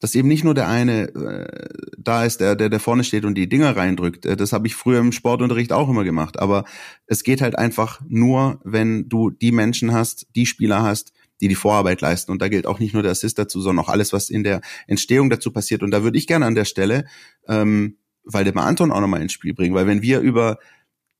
[0.00, 3.34] dass eben nicht nur der eine äh, da ist, der, der, der vorne steht und
[3.34, 4.26] die Dinger reindrückt.
[4.26, 6.38] Äh, das habe ich früher im Sportunterricht auch immer gemacht.
[6.38, 6.64] Aber
[7.06, 11.54] es geht halt einfach nur, wenn du die Menschen hast, die Spieler hast, die die
[11.54, 12.32] Vorarbeit leisten.
[12.32, 14.60] Und da gilt auch nicht nur der Assist dazu, sondern auch alles, was in der
[14.86, 15.82] Entstehung dazu passiert.
[15.82, 17.04] Und da würde ich gerne an der Stelle
[17.46, 19.74] ähm, Waldemar Anton auch nochmal ins Spiel bringen.
[19.74, 20.58] Weil wenn wir über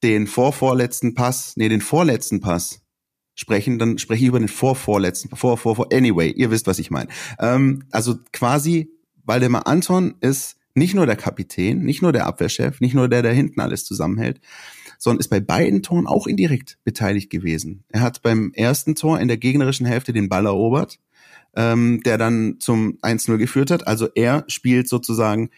[0.02, 2.82] den vorvorletzten Pass, nee, den vorletzten Pass
[3.38, 6.90] sprechen, dann spreche ich über den vorvorletzten, vor, vor, vor, anyway, ihr wisst, was ich
[6.90, 7.09] meine.
[7.38, 8.90] Ähm, also quasi,
[9.24, 13.33] Waldemar Anton ist nicht nur der Kapitän, nicht nur der Abwehrchef, nicht nur der, der
[13.33, 14.40] hinten alles zusammenhält,
[14.98, 17.85] sondern ist bei beiden Toren auch indirekt beteiligt gewesen.
[17.90, 20.98] Er hat beim ersten Tor in der gegnerischen Hälfte den Ball erobert,
[21.55, 23.87] ähm, der dann zum 1-0 geführt hat.
[23.87, 25.51] Also er spielt sozusagen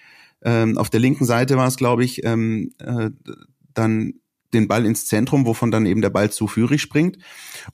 [0.43, 3.11] ähm, auf der linken Seite war es, glaube ich, ähm, äh,
[3.73, 4.15] dann
[4.55, 7.19] den Ball ins Zentrum, wovon dann eben der Ball zu Führig springt.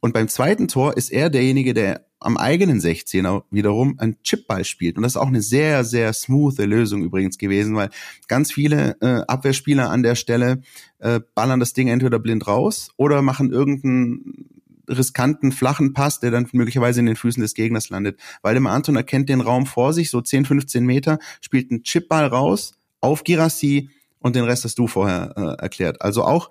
[0.01, 4.97] Und beim zweiten Tor ist er derjenige, der am eigenen 16er wiederum ein Chipball spielt.
[4.97, 7.91] Und das ist auch eine sehr, sehr smooth Lösung übrigens gewesen, weil
[8.27, 10.63] ganz viele äh, Abwehrspieler an der Stelle
[10.99, 14.49] äh, ballern das Ding entweder blind raus oder machen irgendeinen
[14.89, 18.19] riskanten, flachen Pass, der dann möglicherweise in den Füßen des Gegners landet.
[18.43, 22.73] Waldemar Anton erkennt den Raum vor sich, so 10, 15 Meter, spielt einen Chipball raus
[23.01, 23.91] auf Girassi
[24.27, 26.03] und den Rest hast du vorher äh, erklärt.
[26.03, 26.51] Also auch,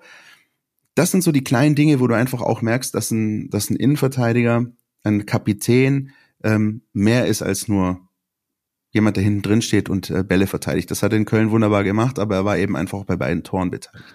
[0.94, 3.76] das sind so die kleinen Dinge, wo du einfach auch merkst, dass ein, dass ein
[3.76, 4.66] Innenverteidiger,
[5.04, 6.10] ein Kapitän
[6.42, 8.00] ähm, mehr ist als nur
[8.92, 10.90] jemand, der hinten drin steht und äh, Bälle verteidigt.
[10.90, 13.70] Das hat er in Köln wunderbar gemacht, aber er war eben einfach bei beiden Toren
[13.70, 14.06] beteiligt.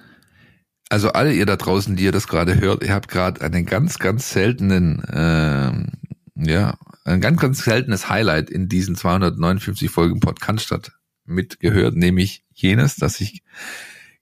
[0.89, 3.99] Also alle ihr da draußen, die ihr das gerade hört, ihr habt gerade einen ganz,
[3.99, 10.91] ganz seltenen, äh, ja, ein ganz, ganz seltenes Highlight in diesen 259 Folgen Podcast
[11.31, 13.41] mitgehört, nämlich jenes, dass sich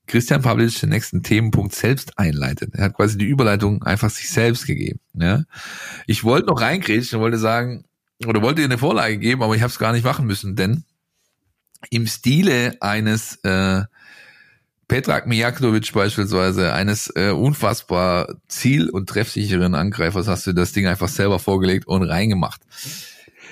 [0.06, 2.74] Christian Pavlic den nächsten Themenpunkt selbst einleitet.
[2.74, 4.98] Er hat quasi die Überleitung einfach sich selbst gegeben.
[5.14, 5.44] Ja?
[6.06, 7.84] Ich wollte noch reingrätschen und wollte sagen,
[8.26, 10.84] oder wollte dir eine Vorlage geben, aber ich habe es gar nicht machen müssen, denn
[11.90, 13.84] im Stile eines äh,
[14.88, 21.08] Petrak Mijaknovic beispielsweise, eines äh, unfassbar ziel- und treffsicheren Angreifers, hast du das Ding einfach
[21.08, 22.60] selber vorgelegt und reingemacht.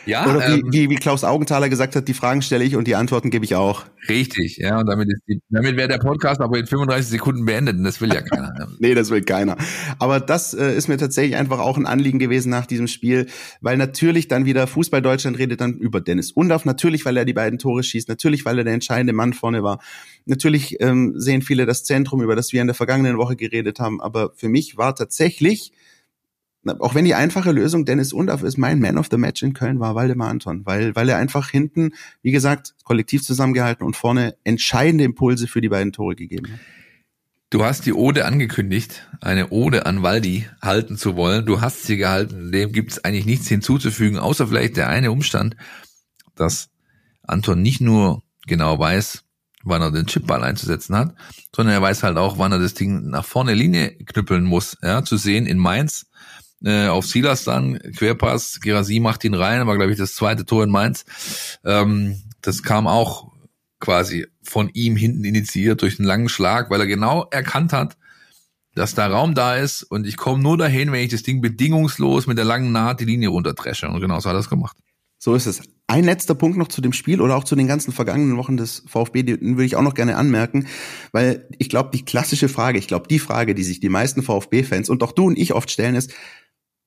[0.09, 2.89] Ja, Oder wie, ähm, wie, wie Klaus Augenthaler gesagt hat, die Fragen stelle ich und
[2.89, 3.85] die Antworten gebe ich auch.
[4.09, 7.77] Richtig, ja, und damit ist die, damit wäre der Podcast aber in 35 Sekunden beendet
[7.77, 8.69] und das will ja keiner.
[8.79, 9.59] nee, das will keiner.
[9.99, 13.27] Aber das äh, ist mir tatsächlich einfach auch ein Anliegen gewesen nach diesem Spiel,
[13.61, 17.35] weil natürlich dann wieder Fußball Deutschland redet dann über Dennis Undorf, natürlich, weil er die
[17.35, 19.79] beiden Tore schießt, natürlich, weil er der entscheidende Mann vorne war.
[20.25, 24.01] Natürlich ähm, sehen viele das Zentrum, über das wir in der vergangenen Woche geredet haben,
[24.01, 25.73] aber für mich war tatsächlich
[26.71, 29.81] auch wenn die einfache Lösung Dennis Undorf ist, mein Man of the Match in Köln
[29.81, 31.91] war Waldemar Anton, weil, weil er einfach hinten,
[32.23, 36.61] wie gesagt, kollektiv zusammengehalten und vorne entscheidende Impulse für die beiden Tore gegeben hat.
[37.51, 41.47] Du hast die Ode angekündigt, eine Ode an Waldi halten zu wollen.
[41.47, 45.57] Du hast sie gehalten, dem gibt es eigentlich nichts hinzuzufügen, außer vielleicht der eine Umstand,
[46.35, 46.69] dass
[47.23, 49.25] Anton nicht nur genau weiß,
[49.65, 51.15] wann er den Chipball einzusetzen hat,
[51.55, 54.77] sondern er weiß halt auch, wann er das Ding nach vorne Linie knüppeln muss.
[54.83, 56.07] Ja, zu sehen in Mainz
[56.65, 60.65] äh, auf Silas dann, Querpass, Gerasi macht ihn rein, war glaube ich das zweite Tor
[60.65, 61.05] in Mainz.
[61.65, 63.33] Ähm, das kam auch
[63.81, 67.97] quasi von ihm hinten initiiert durch einen langen Schlag, weil er genau erkannt hat,
[68.75, 72.27] dass da Raum da ist und ich komme nur dahin, wenn ich das Ding bedingungslos
[72.27, 73.89] mit der langen Naht die Linie runterdresche.
[73.89, 74.77] Und genau so hat er es gemacht.
[75.19, 75.63] So ist es.
[75.89, 78.85] Ein letzter Punkt noch zu dem Spiel oder auch zu den ganzen vergangenen Wochen des
[78.87, 80.69] VfB, den würde ich auch noch gerne anmerken,
[81.13, 84.91] weil ich glaube, die klassische Frage, ich glaube, die Frage, die sich die meisten VfB-Fans
[84.91, 86.13] und auch du und ich oft stellen, ist,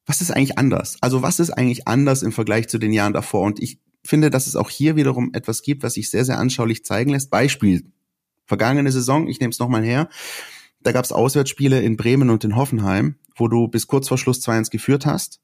[0.06, 0.98] was ist eigentlich anders?
[1.02, 3.44] Also was ist eigentlich anders im Vergleich zu den Jahren davor?
[3.44, 6.84] Und ich finde, dass es auch hier wiederum etwas gibt, was sich sehr, sehr anschaulich
[6.84, 7.30] zeigen lässt.
[7.30, 7.86] Beispiel,
[8.46, 10.10] vergangene Saison, ich nehme es nochmal her,
[10.82, 14.42] da gab es Auswärtsspiele in Bremen und in Hoffenheim, wo du bis kurz vor Schluss
[14.42, 15.40] 2-1 geführt hast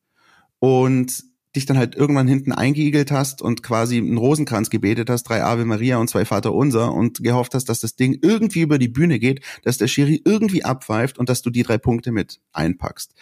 [0.60, 1.24] und
[1.56, 5.66] dich dann halt irgendwann hinten eingeigelt hast und quasi einen Rosenkranz gebetet hast, drei Ave
[5.66, 9.20] Maria und zwei Vater Unser und gehofft hast, dass das Ding irgendwie über die Bühne
[9.20, 13.14] geht, dass der Schiri irgendwie abpfeift und dass du die drei Punkte mit einpackst.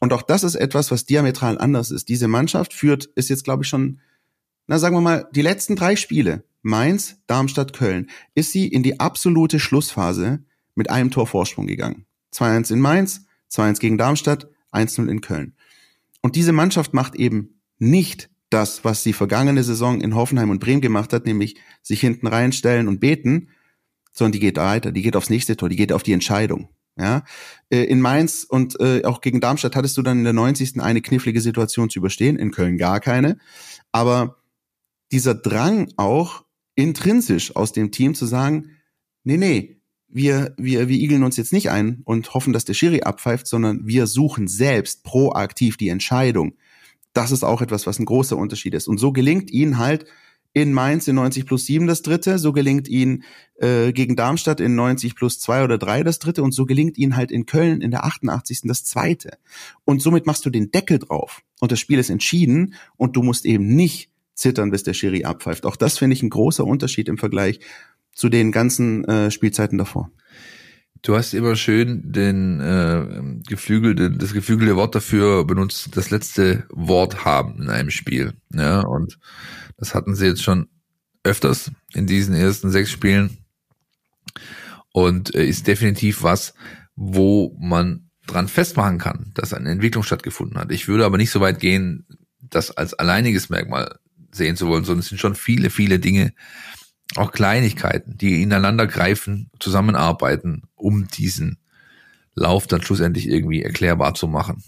[0.00, 2.08] Und auch das ist etwas, was diametral anders ist.
[2.08, 4.00] Diese Mannschaft führt, ist jetzt, glaube ich, schon,
[4.66, 9.00] na sagen wir mal, die letzten drei Spiele, Mainz, Darmstadt, Köln, ist sie in die
[9.00, 12.06] absolute Schlussphase mit einem Tor Vorsprung gegangen.
[12.34, 15.54] 2-1 in Mainz, 2-1 gegen Darmstadt, 1-0 in Köln.
[16.20, 20.80] Und diese Mannschaft macht eben nicht das, was sie vergangene Saison in Hoffenheim und Bremen
[20.80, 23.48] gemacht hat, nämlich sich hinten reinstellen und beten,
[24.12, 26.68] sondern die geht weiter, die geht aufs nächste Tor, die geht auf die Entscheidung.
[26.98, 27.24] Ja,
[27.68, 30.80] äh, in Mainz und äh, auch gegen Darmstadt hattest du dann in der 90.
[30.80, 33.36] eine knifflige Situation zu überstehen, in Köln gar keine.
[33.92, 34.38] Aber
[35.12, 38.70] dieser Drang auch intrinsisch aus dem Team zu sagen,
[39.24, 39.76] nee, nee,
[40.08, 43.86] wir, wir, wir igeln uns jetzt nicht ein und hoffen, dass der Schiri abpfeift, sondern
[43.86, 46.56] wir suchen selbst proaktiv die Entscheidung.
[47.12, 48.88] Das ist auch etwas, was ein großer Unterschied ist.
[48.88, 50.06] Und so gelingt ihnen halt
[50.56, 53.24] in Mainz in 90 plus 7 das dritte, so gelingt ihnen
[53.56, 57.14] äh, gegen Darmstadt in 90 plus 2 oder 3 das dritte und so gelingt ihnen
[57.14, 58.62] halt in Köln in der 88.
[58.64, 59.36] das zweite.
[59.84, 63.44] Und somit machst du den Deckel drauf und das Spiel ist entschieden und du musst
[63.44, 65.66] eben nicht zittern, bis der Schiri abpfeift.
[65.66, 67.60] Auch das finde ich ein großer Unterschied im Vergleich
[68.14, 70.10] zu den ganzen äh, Spielzeiten davor.
[71.06, 77.24] Du hast immer schön den äh, geflügelte, das geflügelte Wort dafür benutzt, das letzte Wort
[77.24, 78.32] haben in einem Spiel.
[78.52, 79.16] Ja, und
[79.76, 80.66] das hatten sie jetzt schon
[81.22, 83.38] öfters in diesen ersten sechs Spielen
[84.90, 86.54] und äh, ist definitiv was,
[86.96, 90.72] wo man dran festmachen kann, dass eine Entwicklung stattgefunden hat.
[90.72, 92.04] Ich würde aber nicht so weit gehen,
[92.40, 94.00] das als alleiniges Merkmal
[94.32, 96.32] sehen zu wollen, sondern es sind schon viele, viele Dinge,
[97.14, 101.58] auch Kleinigkeiten, die ineinander greifen, zusammenarbeiten, um diesen
[102.34, 104.62] Lauf dann schlussendlich irgendwie erklärbar zu machen.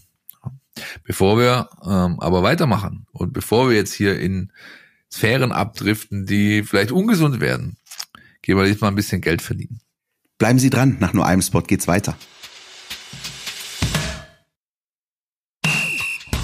[1.04, 4.52] Bevor wir ähm, aber weitermachen und bevor wir jetzt hier in
[5.10, 7.76] Sphären abdriften, die vielleicht ungesund werden.
[8.42, 9.80] Gehen wir jetzt mal ein bisschen Geld verdienen.
[10.38, 12.16] Bleiben Sie dran, nach nur einem Spot geht's weiter.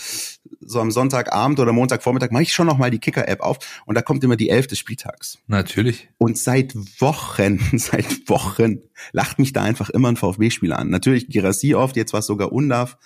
[0.60, 4.02] so am Sonntagabend oder Montagvormittag mache ich schon noch mal die Kicker-App auf und da
[4.02, 5.40] kommt immer die Elf des Spieltags.
[5.48, 6.10] Natürlich.
[6.18, 10.90] Und seit Wochen, seit Wochen lacht mich da einfach immer ein VfB-Spieler an.
[10.90, 12.98] Natürlich Girassi oft, jetzt war es sogar Undarf.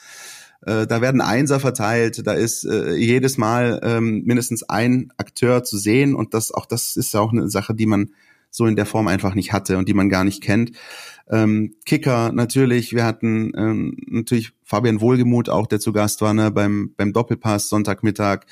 [0.65, 5.77] Äh, da werden Einser verteilt, da ist äh, jedes Mal ähm, mindestens ein Akteur zu
[5.77, 8.11] sehen und das auch das ist ja auch eine Sache, die man
[8.49, 10.71] so in der Form einfach nicht hatte und die man gar nicht kennt.
[11.29, 16.51] Ähm, Kicker natürlich, wir hatten ähm, natürlich Fabian Wohlgemuth auch, der zu Gast war ne,
[16.51, 18.45] beim beim Doppelpass Sonntagmittag.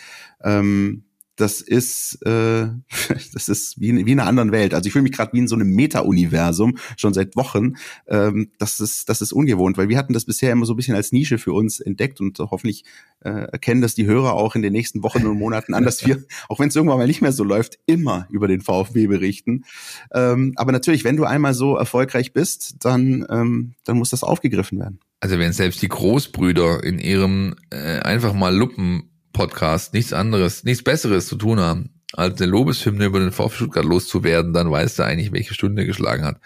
[0.44, 1.04] Ähm,
[1.36, 2.68] das ist äh,
[3.34, 4.74] das ist wie, in, wie in einer anderen Welt.
[4.74, 7.76] Also ich fühle mich gerade wie in so einem Meta-Universum schon seit Wochen.
[8.08, 10.96] Ähm, das ist das ist ungewohnt, weil wir hatten das bisher immer so ein bisschen
[10.96, 12.84] als Nische für uns entdeckt und hoffentlich
[13.22, 16.24] äh, erkennen das die Hörer auch in den nächsten Wochen und Monaten an, dass wir,
[16.50, 19.66] auch wenn es irgendwann mal nicht mehr so läuft, immer über den VfB berichten.
[20.14, 24.80] Ähm, aber natürlich, wenn du einmal so erfolgreich bist, dann ähm, dann muss das aufgegriffen
[24.80, 25.00] werden.
[25.20, 30.84] Also wenn selbst die Großbrüder in ihrem äh, einfach mal Luppen Podcast nichts anderes, nichts
[30.84, 35.04] Besseres zu tun haben, als eine Lobeshymne über den VfB Stuttgart loszuwerden, dann weißt du
[35.04, 36.40] eigentlich, welche Stunde geschlagen hat.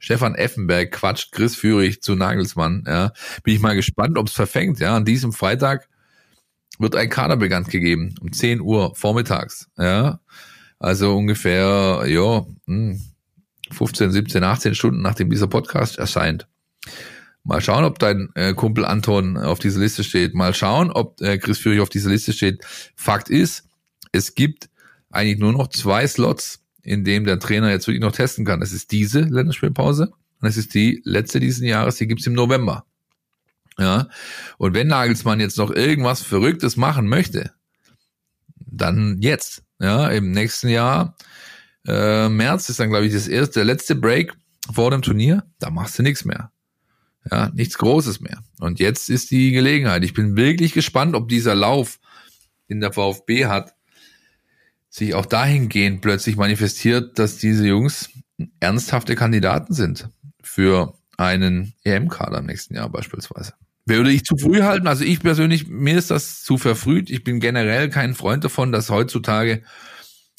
[0.00, 2.84] Stefan Effenberg quatscht Chris Führig zu Nagelsmann.
[2.86, 3.12] Ja.
[3.42, 4.78] Bin ich mal gespannt, ob es verfängt.
[4.78, 5.88] Ja, an diesem Freitag
[6.78, 9.70] wird ein Kader bekannt gegeben, um 10 Uhr vormittags.
[9.78, 10.20] Ja,
[10.78, 12.44] also ungefähr, ja,
[13.70, 16.48] 15, 17, 18 Stunden nachdem dieser Podcast erscheint.
[17.44, 20.34] Mal schauen, ob dein äh, Kumpel Anton auf dieser Liste steht.
[20.34, 22.64] Mal schauen, ob äh, Chris Führig auf dieser Liste steht.
[22.96, 23.68] Fakt ist,
[24.12, 24.70] es gibt
[25.10, 28.62] eigentlich nur noch zwei Slots, in dem der Trainer jetzt wirklich noch testen kann.
[28.62, 32.86] Es ist diese Länderspielpause und es ist die letzte diesen Jahres, die gibt's im November.
[33.78, 34.08] Ja,
[34.56, 37.52] und wenn Nagelsmann jetzt noch irgendwas Verrücktes machen möchte,
[38.56, 39.62] dann jetzt.
[39.80, 41.16] Ja, im nächsten Jahr,
[41.86, 44.32] äh, März ist dann, glaube ich, das erste, der letzte Break
[44.72, 45.44] vor dem Turnier.
[45.58, 46.52] Da machst du nichts mehr.
[47.30, 48.42] Ja, nichts Großes mehr.
[48.60, 50.04] Und jetzt ist die Gelegenheit.
[50.04, 51.98] Ich bin wirklich gespannt, ob dieser Lauf,
[52.68, 53.74] den der VfB hat,
[54.90, 58.10] sich auch dahingehend plötzlich manifestiert, dass diese Jungs
[58.60, 60.08] ernsthafte Kandidaten sind
[60.42, 63.54] für einen EM-Kader im nächsten Jahr beispielsweise.
[63.86, 64.86] Würde ich zu früh halten?
[64.86, 67.10] Also ich persönlich, mir ist das zu verfrüht.
[67.10, 69.62] Ich bin generell kein Freund davon, dass heutzutage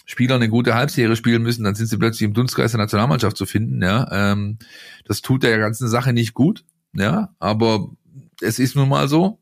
[0.05, 3.45] Spieler eine gute Halbserie spielen müssen, dann sind sie plötzlich im Dunstkreis der Nationalmannschaft zu
[3.45, 3.81] finden.
[3.81, 4.59] Ja, ähm,
[5.05, 6.63] das tut der ganzen Sache nicht gut.
[6.95, 7.89] Ja, aber
[8.41, 9.39] es ist nun mal so.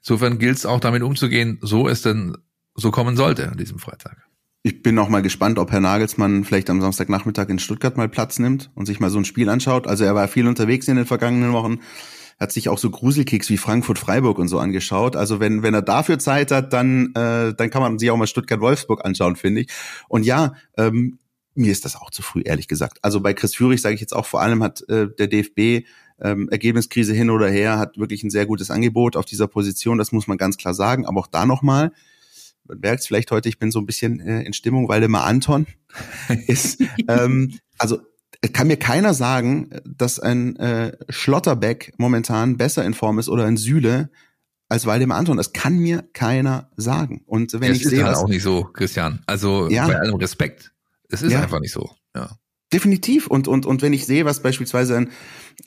[0.00, 2.36] Insofern gilt es auch damit umzugehen, so es denn
[2.74, 4.28] so kommen sollte an diesem Freitag.
[4.62, 8.38] Ich bin noch mal gespannt, ob Herr Nagelsmann vielleicht am Samstagnachmittag in Stuttgart mal Platz
[8.38, 9.86] nimmt und sich mal so ein Spiel anschaut.
[9.86, 11.80] Also er war viel unterwegs in den vergangenen Wochen,
[12.38, 15.16] hat sich auch so Gruselkicks wie Frankfurt, Freiburg und so angeschaut.
[15.16, 18.26] Also wenn wenn er dafür Zeit hat, dann äh, dann kann man sich auch mal
[18.26, 19.70] Stuttgart-Wolfsburg anschauen, finde ich.
[20.08, 21.18] Und ja, ähm,
[21.58, 22.98] mir ist das auch zu früh, ehrlich gesagt.
[23.02, 25.86] Also bei Chris Führig sage ich jetzt auch vor allem hat äh, der DFB
[26.20, 30.12] ähm, Ergebniskrise hin oder her, hat wirklich ein sehr gutes Angebot auf dieser Position, das
[30.12, 31.06] muss man ganz klar sagen.
[31.06, 31.92] Aber auch da nochmal,
[32.66, 35.66] man merkt vielleicht heute, ich bin so ein bisschen äh, in Stimmung, weil immer Anton
[36.46, 38.00] ist, ähm, also
[38.52, 43.56] kann mir keiner sagen, dass ein äh, Schlotterbeck momentan besser in Form ist oder ein
[43.56, 44.10] Süle
[44.68, 45.36] als Waldemar Anton.
[45.36, 47.22] Das kann mir keiner sagen.
[47.26, 49.22] Und wenn das ich ist sehe, halt auch nicht so, Christian.
[49.26, 49.86] Also Ja.
[49.86, 50.72] bei allem Respekt.
[51.10, 51.40] Es ist Ja.
[51.42, 51.90] einfach nicht so.
[52.14, 52.36] Ja.
[52.72, 53.28] Definitiv.
[53.28, 55.10] Und, und, und wenn ich sehe, was beispielsweise ein,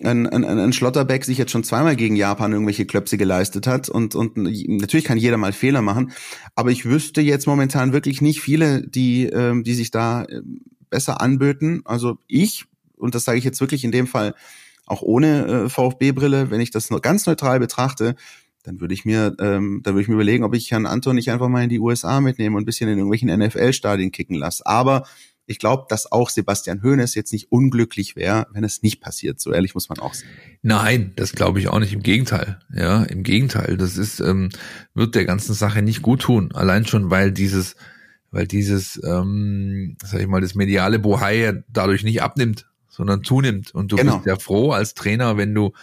[0.03, 4.13] ein, ein, ein Schlotterbeck sich jetzt schon zweimal gegen Japan irgendwelche Klöpse geleistet hat und,
[4.13, 6.11] und natürlich kann jeder mal Fehler machen,
[6.53, 10.61] aber ich wüsste jetzt momentan wirklich nicht viele, die, ähm, die sich da ähm,
[10.91, 11.81] besser anböten.
[11.85, 12.65] Also ich,
[12.97, 14.35] und das sage ich jetzt wirklich in dem Fall
[14.85, 18.15] auch ohne äh, VfB-Brille, wenn ich das nur ganz neutral betrachte,
[18.63, 21.31] dann würde ich mir, ähm, dann würde ich mir überlegen, ob ich Herrn Anton nicht
[21.31, 24.63] einfach mal in die USA mitnehme und ein bisschen in irgendwelchen NFL-Stadien kicken lasse.
[24.67, 25.07] Aber
[25.51, 29.39] ich glaube, dass auch Sebastian Hoeneß jetzt nicht unglücklich wäre, wenn es nicht passiert.
[29.39, 30.29] So ehrlich muss man auch sein.
[30.63, 31.93] Nein, das glaube ich auch nicht.
[31.93, 32.59] Im Gegenteil.
[32.73, 33.77] Ja, im Gegenteil.
[33.77, 34.49] Das ist, ähm,
[34.95, 36.51] wird der ganzen Sache nicht gut tun.
[36.53, 37.75] Allein schon, weil dieses,
[38.31, 43.75] weil dieses, ähm, sag ich mal, das mediale Bohai dadurch nicht abnimmt, sondern zunimmt.
[43.75, 44.15] Und du Genau.
[44.15, 45.73] bist ja froh als Trainer, wenn du,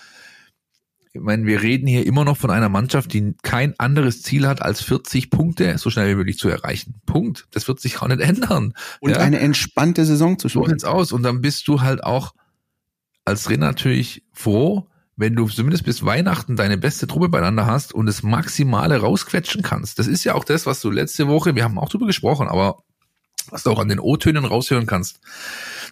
[1.12, 4.62] ich meine, wir reden hier immer noch von einer Mannschaft, die kein anderes Ziel hat,
[4.62, 7.00] als 40 Punkte so schnell wie möglich zu erreichen.
[7.06, 7.46] Punkt.
[7.50, 8.74] Das wird sich auch nicht ändern.
[9.00, 9.18] Und ja?
[9.18, 10.78] eine entspannte Saison zu So spielen.
[10.78, 11.12] sieht's aus.
[11.12, 12.34] Und dann bist du halt auch
[13.24, 14.86] als Trainer natürlich froh,
[15.16, 19.98] wenn du zumindest bis Weihnachten deine beste Truppe beieinander hast und das Maximale rausquetschen kannst.
[19.98, 22.82] Das ist ja auch das, was du letzte Woche, wir haben auch drüber gesprochen, aber
[23.50, 25.20] was du auch an den O-Tönen raushören kannst.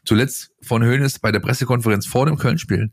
[0.05, 2.93] Zuletzt von Hönes bei der Pressekonferenz vor dem Köln-Spiel.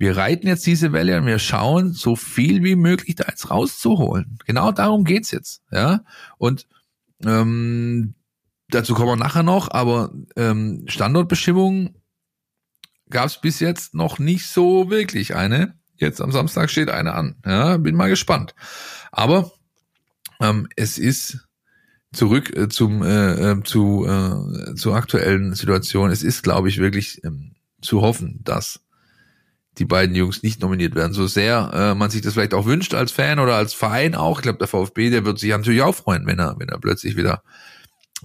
[0.00, 4.38] Wir reiten jetzt diese Welle und wir schauen, so viel wie möglich da jetzt rauszuholen.
[4.46, 6.00] Genau darum geht's jetzt, ja.
[6.38, 6.66] Und
[7.22, 8.14] ähm,
[8.70, 11.96] dazu kommen wir nachher noch, aber ähm, Standortbestimmung
[13.10, 15.78] gab es bis jetzt noch nicht so wirklich eine.
[15.96, 17.36] Jetzt am Samstag steht eine an.
[17.44, 18.54] Ja, bin mal gespannt.
[19.12, 19.52] Aber
[20.40, 21.46] ähm, es ist
[22.10, 26.10] zurück äh, zum äh, äh, zu äh, zur aktuellen Situation.
[26.10, 28.80] Es ist, glaube ich, wirklich ähm, zu hoffen, dass
[29.80, 31.14] die beiden Jungs nicht nominiert werden.
[31.14, 34.38] So sehr äh, man sich das vielleicht auch wünscht als Fan oder als Verein auch.
[34.38, 37.16] Ich glaube, der VfB, der wird sich natürlich auch freuen, wenn er wenn er plötzlich
[37.16, 37.42] wieder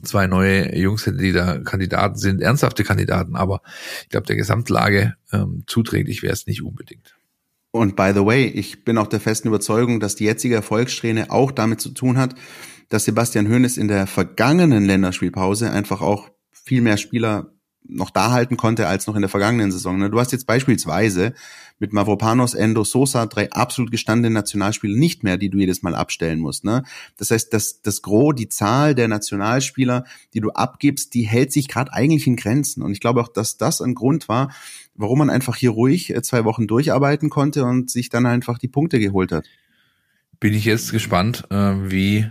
[0.04, 3.38] zwei neue Jungs hätte, die da Kandidaten sind, ernsthafte Kandidaten.
[3.38, 3.62] Aber
[4.04, 7.16] ich glaube, der Gesamtlage ähm, zuträglich wäre es nicht unbedingt.
[7.72, 11.52] Und by the way, ich bin auch der festen Überzeugung, dass die jetzige Erfolgssträhne auch
[11.52, 12.36] damit zu tun hat,
[12.90, 17.55] dass Sebastian Hoeneß in der vergangenen Länderspielpause einfach auch viel mehr Spieler
[17.88, 19.98] noch da halten konnte als noch in der vergangenen Saison.
[19.98, 20.10] ne?
[20.10, 21.34] Du hast jetzt beispielsweise
[21.80, 26.40] mit Mavropanos, Endo, Sosa drei absolut gestandene Nationalspieler nicht mehr, die du jedes Mal abstellen
[26.40, 26.64] musst.
[26.64, 26.84] Ne?
[27.18, 31.68] Das heißt, das, das Gros, die Zahl der Nationalspieler, die du abgibst, die hält sich
[31.68, 32.82] gerade eigentlich in Grenzen.
[32.82, 34.52] Und ich glaube auch, dass das ein Grund war,
[34.96, 38.70] warum man einfach hier ruhig äh, zwei Wochen durcharbeiten konnte und sich dann einfach die
[38.70, 39.46] Punkte geholt hat.
[40.40, 42.30] Bin ich jetzt gespannt, äh, wie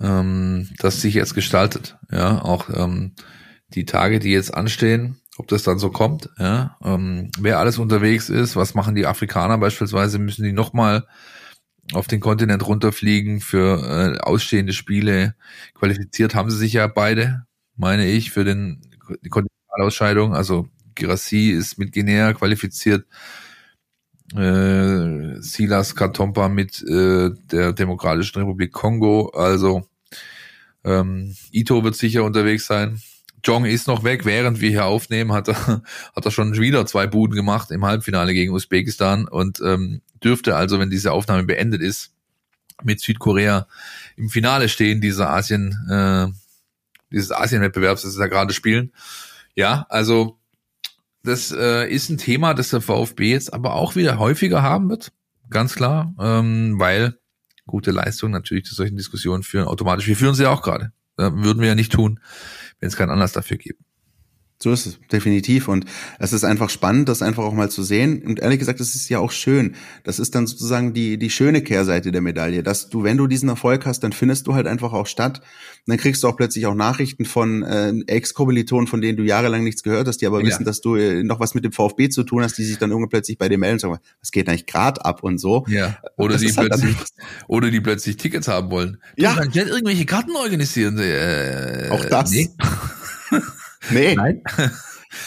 [0.00, 1.98] ähm, das sich jetzt gestaltet.
[2.10, 3.12] Ja, auch ähm,
[3.74, 8.28] die Tage, die jetzt anstehen, ob das dann so kommt, ja, ähm, wer alles unterwegs
[8.28, 11.06] ist, was machen die Afrikaner beispielsweise, müssen die nochmal
[11.92, 15.34] auf den Kontinent runterfliegen für äh, ausstehende Spiele.
[15.74, 17.46] Qualifiziert haben sie sich ja beide,
[17.76, 18.80] meine ich, für den
[19.22, 20.34] die Kontinentalausscheidung.
[20.34, 23.06] Also Girassi ist mit Guinea qualifiziert,
[24.34, 29.30] äh, Silas Katompa mit äh, der Demokratischen Republik Kongo.
[29.34, 29.86] Also
[30.84, 33.00] ähm, Ito wird sicher unterwegs sein.
[33.44, 35.82] Jong ist noch weg, während wir hier aufnehmen, hat er,
[36.16, 40.78] hat er schon wieder zwei Buden gemacht im Halbfinale gegen Usbekistan und ähm, dürfte also,
[40.78, 42.12] wenn diese Aufnahme beendet ist,
[42.82, 43.66] mit Südkorea
[44.16, 46.26] im Finale stehen, dieser Asien, äh,
[47.10, 48.92] dieses Asien-Wettbewerbs, das sie da gerade spielen.
[49.54, 50.38] Ja, also
[51.22, 55.12] das äh, ist ein Thema, das der VfB jetzt aber auch wieder häufiger haben wird,
[55.50, 57.18] ganz klar, ähm, weil
[57.66, 60.06] gute Leistungen natürlich zu solchen Diskussionen führen automatisch.
[60.06, 60.92] Wir führen sie ja auch gerade.
[61.16, 62.18] Würden wir ja nicht tun,
[62.84, 63.80] wenn es keinen Anlass dafür gibt.
[64.62, 65.68] So ist es, definitiv.
[65.68, 65.84] Und
[66.18, 68.22] es ist einfach spannend, das einfach auch mal zu sehen.
[68.22, 69.74] Und ehrlich gesagt, es ist ja auch schön.
[70.04, 73.48] Das ist dann sozusagen die, die schöne Kehrseite der Medaille, dass du, wenn du diesen
[73.48, 75.40] Erfolg hast, dann findest du halt einfach auch statt.
[75.40, 79.64] Und dann kriegst du auch plötzlich auch Nachrichten von äh, Ex-Kommilitonen, von denen du jahrelang
[79.64, 80.46] nichts gehört hast, die aber ja.
[80.46, 82.90] wissen, dass du äh, noch was mit dem VfB zu tun hast, die sich dann
[82.90, 85.66] irgendwann plötzlich bei dir melden und sagen, was geht eigentlich grad ab und so.
[85.68, 85.98] Ja.
[86.16, 86.96] Oder die halt plötzlich,
[87.48, 88.98] oder die plötzlich Tickets haben wollen.
[89.16, 89.44] Du ja.
[89.44, 90.96] nicht irgendwelche Karten organisieren.
[90.98, 92.30] Äh, auch das.
[92.30, 92.48] Nee.
[93.90, 94.14] Nee.
[94.16, 94.42] Nein.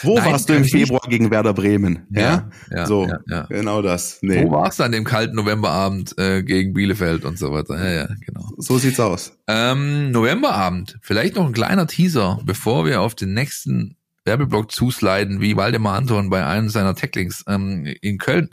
[0.03, 2.05] Wo Nein, warst du im Februar gegen Werder Bremen?
[2.11, 3.41] Ja, ja, so, ja, ja.
[3.43, 4.19] genau das.
[4.21, 4.43] Nee.
[4.43, 7.77] Wo warst du an dem kalten Novemberabend äh, gegen Bielefeld und so weiter?
[7.77, 8.49] Ja, ja, genau.
[8.57, 9.37] So sieht's aus.
[9.47, 13.95] Ähm, Novemberabend, vielleicht noch ein kleiner Teaser, bevor wir auf den nächsten
[14.25, 18.49] Werbeblock zusliden, wie Waldemar Anton bei einem seiner Tacklings ähm, in Köln.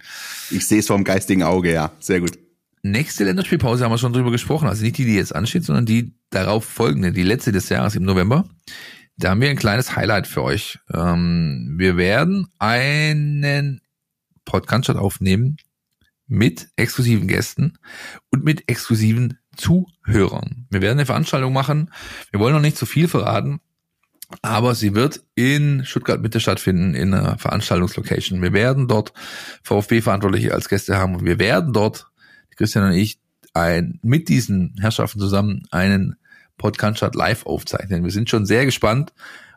[0.50, 1.90] Ich sehe es vom geistigen Auge, ja.
[1.98, 2.38] Sehr gut.
[2.82, 4.68] Nächste Länderspielpause haben wir schon drüber gesprochen.
[4.68, 8.04] Also nicht die, die jetzt ansteht, sondern die darauf folgende, die letzte des Jahres im
[8.04, 8.44] November.
[9.16, 10.80] Da haben wir ein kleines Highlight für euch.
[10.92, 13.80] Ähm, wir werden einen
[14.44, 15.56] Podcast aufnehmen
[16.26, 17.78] mit exklusiven Gästen
[18.30, 20.66] und mit exklusiven Zuhörern.
[20.70, 21.92] Wir werden eine Veranstaltung machen.
[22.32, 23.60] Wir wollen noch nicht zu viel verraten,
[24.42, 28.42] aber sie wird in Stuttgart Mitte stattfinden, in einer Veranstaltungslocation.
[28.42, 29.12] Wir werden dort
[29.62, 32.08] VfB-Verantwortliche als Gäste haben und wir werden dort,
[32.56, 33.20] Christian und ich,
[33.52, 36.16] ein, mit diesen Herrschaften zusammen einen
[36.58, 38.04] Podcast live aufzeichnen.
[38.04, 39.12] Wir sind schon sehr gespannt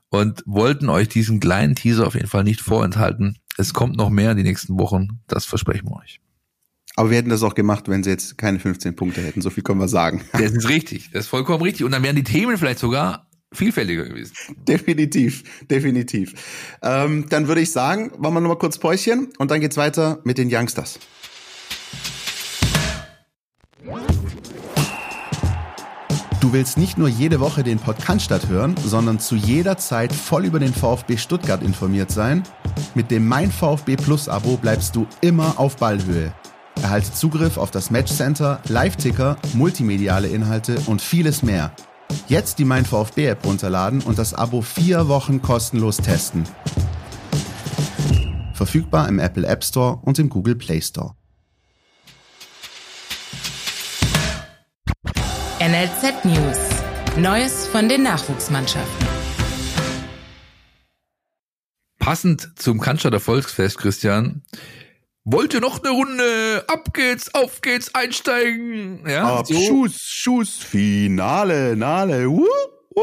[0.10, 3.38] und wollten euch diesen kleinen Teaser auf jeden Fall nicht vorenthalten.
[3.58, 6.20] Es kommt noch mehr in die nächsten Wochen, das versprechen wir euch.
[6.96, 9.42] Aber wir hätten das auch gemacht, wenn sie jetzt keine 15 Punkte hätten.
[9.42, 10.22] So viel können wir sagen.
[10.34, 11.12] Das ist richtig.
[11.12, 11.86] Das ist vollkommen richtig.
[11.86, 14.34] Und dann wären die Themen vielleicht sogar vielfältiger gewesen.
[14.68, 16.34] Definitiv, definitiv.
[16.82, 20.38] Ähm, dann würde ich sagen, machen wir nochmal kurz Päuschen und dann geht's weiter mit
[20.38, 21.00] den Youngsters.
[26.48, 30.60] Du willst nicht nur jede Woche den Podcast hören, sondern zu jeder Zeit voll über
[30.60, 32.42] den VfB Stuttgart informiert sein?
[32.96, 36.34] Mit dem Mein VfB Plus Abo bleibst du immer auf Ballhöhe.
[36.82, 41.74] Erhalte Zugriff auf das Matchcenter, Live-Ticker, multimediale Inhalte und vieles mehr.
[42.30, 46.46] Jetzt die Mein VfB App runterladen und das Abo vier Wochen kostenlos testen.
[48.54, 51.12] Verfügbar im Apple App Store und im Google Play Store.
[55.68, 56.58] NLZ News.
[57.18, 59.08] Neues von den Nachwuchsmannschaften.
[62.00, 64.44] Passend zum Cannstatter Volksfest, Christian,
[65.26, 66.64] wollt ihr noch eine Runde?
[66.70, 69.04] Ab geht's, auf geht's, einsteigen.
[69.10, 72.30] Ja, Ab, Schuss, Schuss, Finale, Nale.
[72.30, 72.46] Uh,
[72.96, 73.02] uh,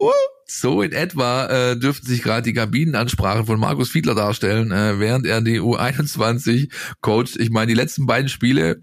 [0.00, 0.10] uh.
[0.46, 5.26] So in etwa äh, dürften sich gerade die Kabinenansprachen von Markus Fiedler darstellen, äh, während
[5.26, 7.36] er die U21 coacht.
[7.36, 8.80] Ich meine, die letzten beiden Spiele,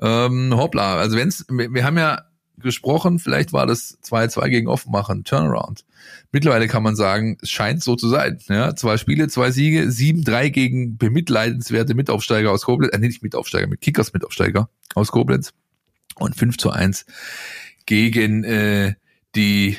[0.00, 2.27] ähm, hoppla, also wenn's, wir haben ja
[2.60, 5.84] gesprochen, vielleicht war das 2-2 gegen Offenbach ein Turnaround.
[6.32, 8.38] Mittlerweile kann man sagen, es scheint so zu sein.
[8.48, 13.80] Ja, zwei Spiele, zwei Siege, 7-3 gegen bemitleidenswerte Mitaufsteiger aus Koblenz, äh, nicht Mitaufsteiger, mit
[13.80, 15.52] Kickers Mitaufsteiger aus Koblenz
[16.16, 17.06] und 5 zu 1
[17.86, 18.94] gegen äh,
[19.34, 19.78] die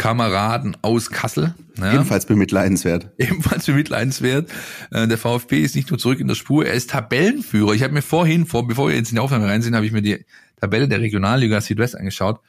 [0.00, 1.54] Kameraden aus Kassel.
[1.76, 1.92] Ja.
[1.92, 3.10] Ebenfalls bemitleidenswert.
[3.18, 4.50] Ebenfalls bemitleidenswert.
[4.90, 7.74] Äh, der VfB ist nicht nur zurück in der Spur, er ist Tabellenführer.
[7.74, 9.92] Ich habe mir vorhin, vor, bevor wir jetzt in die Aufnahme rein sind, habe ich
[9.92, 10.24] mir die
[10.60, 12.40] Tabelle der Regionalliga Südwest angeschaut.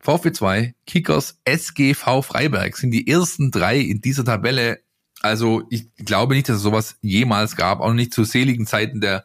[0.00, 4.80] VfB 2, Kickers, SGV Freiberg sind die ersten drei in dieser Tabelle.
[5.20, 9.24] Also ich glaube nicht, dass es sowas jemals gab, auch nicht zu seligen Zeiten der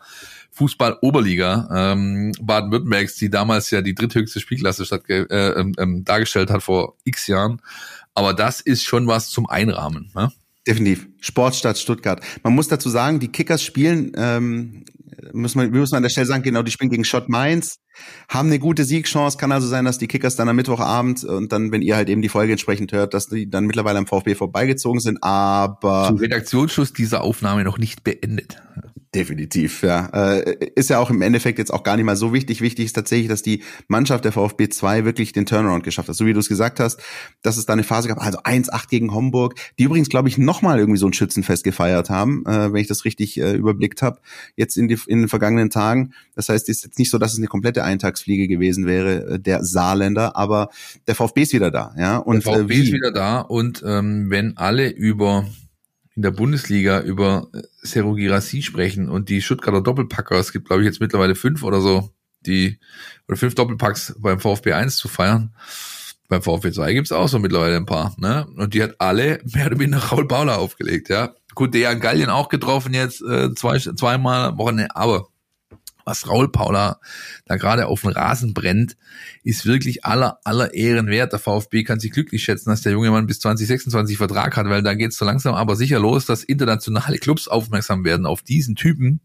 [0.52, 6.64] Fußball-Oberliga ähm, Baden-Württembergs, die damals ja die dritthöchste Spielklasse statt, äh, ähm, ähm, dargestellt hat
[6.64, 7.62] vor x Jahren.
[8.14, 10.12] Aber das ist schon was zum Einrahmen.
[10.16, 10.32] Ne?
[10.68, 11.08] Definitiv.
[11.20, 12.22] Sportstadt Stuttgart.
[12.44, 14.86] Man muss dazu sagen, die Kickers spielen ähm,
[15.34, 17.78] muss man, muss man an der Stelle sagen, genau, die spielen gegen Schott Mainz,
[18.30, 19.38] haben eine gute Siegchance.
[19.38, 22.22] Kann also sein, dass die Kickers dann am Mittwochabend und dann, wenn ihr halt eben
[22.22, 26.08] die Folge entsprechend hört, dass die dann mittlerweile am VfB vorbeigezogen sind, aber.
[26.10, 28.62] Zu Redaktionsschluss dieser Aufnahme noch nicht beendet.
[29.14, 30.08] Definitiv, ja.
[30.08, 32.62] Äh, ist ja auch im Endeffekt jetzt auch gar nicht mal so wichtig.
[32.62, 36.16] Wichtig ist tatsächlich, dass die Mannschaft der VfB 2 wirklich den Turnaround geschafft hat.
[36.16, 37.00] So wie du es gesagt hast,
[37.44, 40.80] dass es da eine Phase gab, also 1-8 gegen Homburg, die übrigens, glaube ich, nochmal
[40.80, 44.20] irgendwie so ein Schützenfest gefeiert haben, äh, wenn ich das richtig äh, überblickt habe,
[44.56, 46.14] jetzt in, die, in den vergangenen Tagen.
[46.34, 49.64] Das heißt, es ist jetzt nicht so, dass es eine komplette Eintagsfliege gewesen wäre, der
[49.64, 50.70] Saarländer, aber
[51.06, 52.18] der VfB ist wieder da, ja.
[52.18, 55.46] Und, der VfB ist wieder da und ähm, wenn alle über
[56.16, 60.84] in der Bundesliga über äh, Seru Girassi sprechen und die Stuttgarter Doppelpacker, es gibt glaube
[60.84, 62.12] ich jetzt mittlerweile fünf oder so,
[62.46, 62.80] die
[63.28, 65.54] oder fünf Doppelpacks beim VfB 1 zu feiern.
[66.30, 68.48] Beim VfB 2 gibt's auch so mittlerweile ein paar, ne?
[68.56, 71.36] Und die hat alle mehr oder weniger Raul Baula aufgelegt, ja.
[71.54, 75.28] Gut, der Gallien auch getroffen jetzt äh, zwei, zweimal am Wochenende, aber
[76.06, 77.00] was Raul Paula
[77.46, 78.98] da gerade auf dem Rasen brennt,
[79.44, 81.32] ist wirklich aller, aller Ehren wert.
[81.32, 84.84] Der VfB kann sich glücklich schätzen, dass der junge Mann bis 2026 Vertrag hat, weil
[84.84, 88.76] da geht es so langsam aber sicher los, dass internationale Clubs aufmerksam werden auf diesen
[88.76, 89.22] Typen.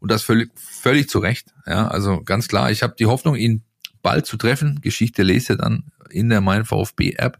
[0.00, 1.54] Und das völlig, völlig zu Recht.
[1.66, 3.62] Ja, also ganz klar, ich habe die Hoffnung, ihn
[4.02, 4.80] bald zu treffen.
[4.80, 7.38] Geschichte lese dann in der Mein VfB App.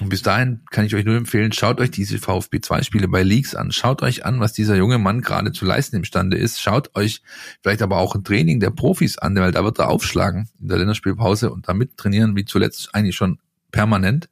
[0.00, 3.24] Und bis dahin kann ich euch nur empfehlen, schaut euch diese VfB 2 Spiele bei
[3.24, 3.72] Leaks an.
[3.72, 6.60] Schaut euch an, was dieser junge Mann gerade zu leisten imstande ist.
[6.60, 7.20] Schaut euch
[7.62, 10.78] vielleicht aber auch ein Training der Profis an, weil da wird er aufschlagen in der
[10.78, 13.40] Länderspielpause und damit trainieren, wie zuletzt eigentlich schon
[13.72, 14.28] permanent.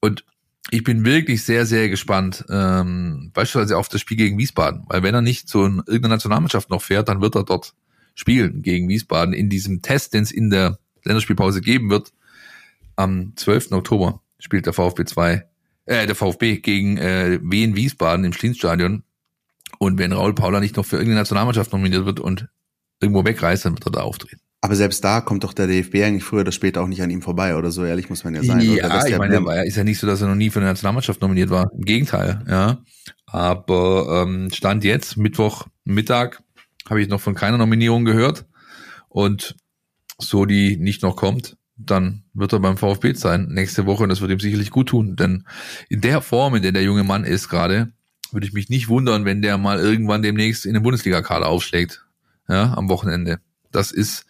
[0.00, 0.24] Und
[0.70, 5.14] ich bin wirklich sehr, sehr gespannt, ähm, beispielsweise auf das Spiel gegen Wiesbaden, weil wenn
[5.14, 7.74] er nicht zu irgendeiner Nationalmannschaft noch fährt, dann wird er dort
[8.14, 12.12] spielen gegen Wiesbaden in diesem Test, den es in der Länderspielpause geben wird,
[12.96, 13.72] am 12.
[13.72, 15.46] Oktober spielt der VfB 2,
[15.86, 19.04] äh, der VfB gegen äh, Wien Wiesbaden im Schlienstadion.
[19.78, 22.48] Und wenn Raul Paula nicht noch für irgendeine Nationalmannschaft nominiert wird und
[23.00, 24.40] irgendwo wegreist, dann wird er da auftreten.
[24.62, 27.22] Aber selbst da kommt doch der DFB eigentlich früher oder später auch nicht an ihm
[27.22, 28.60] vorbei oder so ehrlich muss man ja sein.
[28.60, 31.22] Ja, ich meine, er ist ja nicht so, dass er noch nie für eine Nationalmannschaft
[31.22, 31.72] nominiert war.
[31.72, 32.82] Im Gegenteil, ja.
[33.24, 36.42] Aber ähm, Stand jetzt, Mittwoch Mittag,
[36.90, 38.44] habe ich noch von keiner Nominierung gehört.
[39.08, 39.56] Und
[40.18, 44.20] so die nicht noch kommt, dann wird er beim VfB sein nächste Woche und das
[44.20, 45.16] wird ihm sicherlich gut tun.
[45.16, 45.44] Denn
[45.88, 47.92] in der Form, in der der junge Mann ist gerade,
[48.32, 52.04] würde ich mich nicht wundern, wenn der mal irgendwann demnächst in den Bundesliga-Kader aufschlägt.
[52.48, 53.40] Ja, am Wochenende.
[53.72, 54.26] Das ist,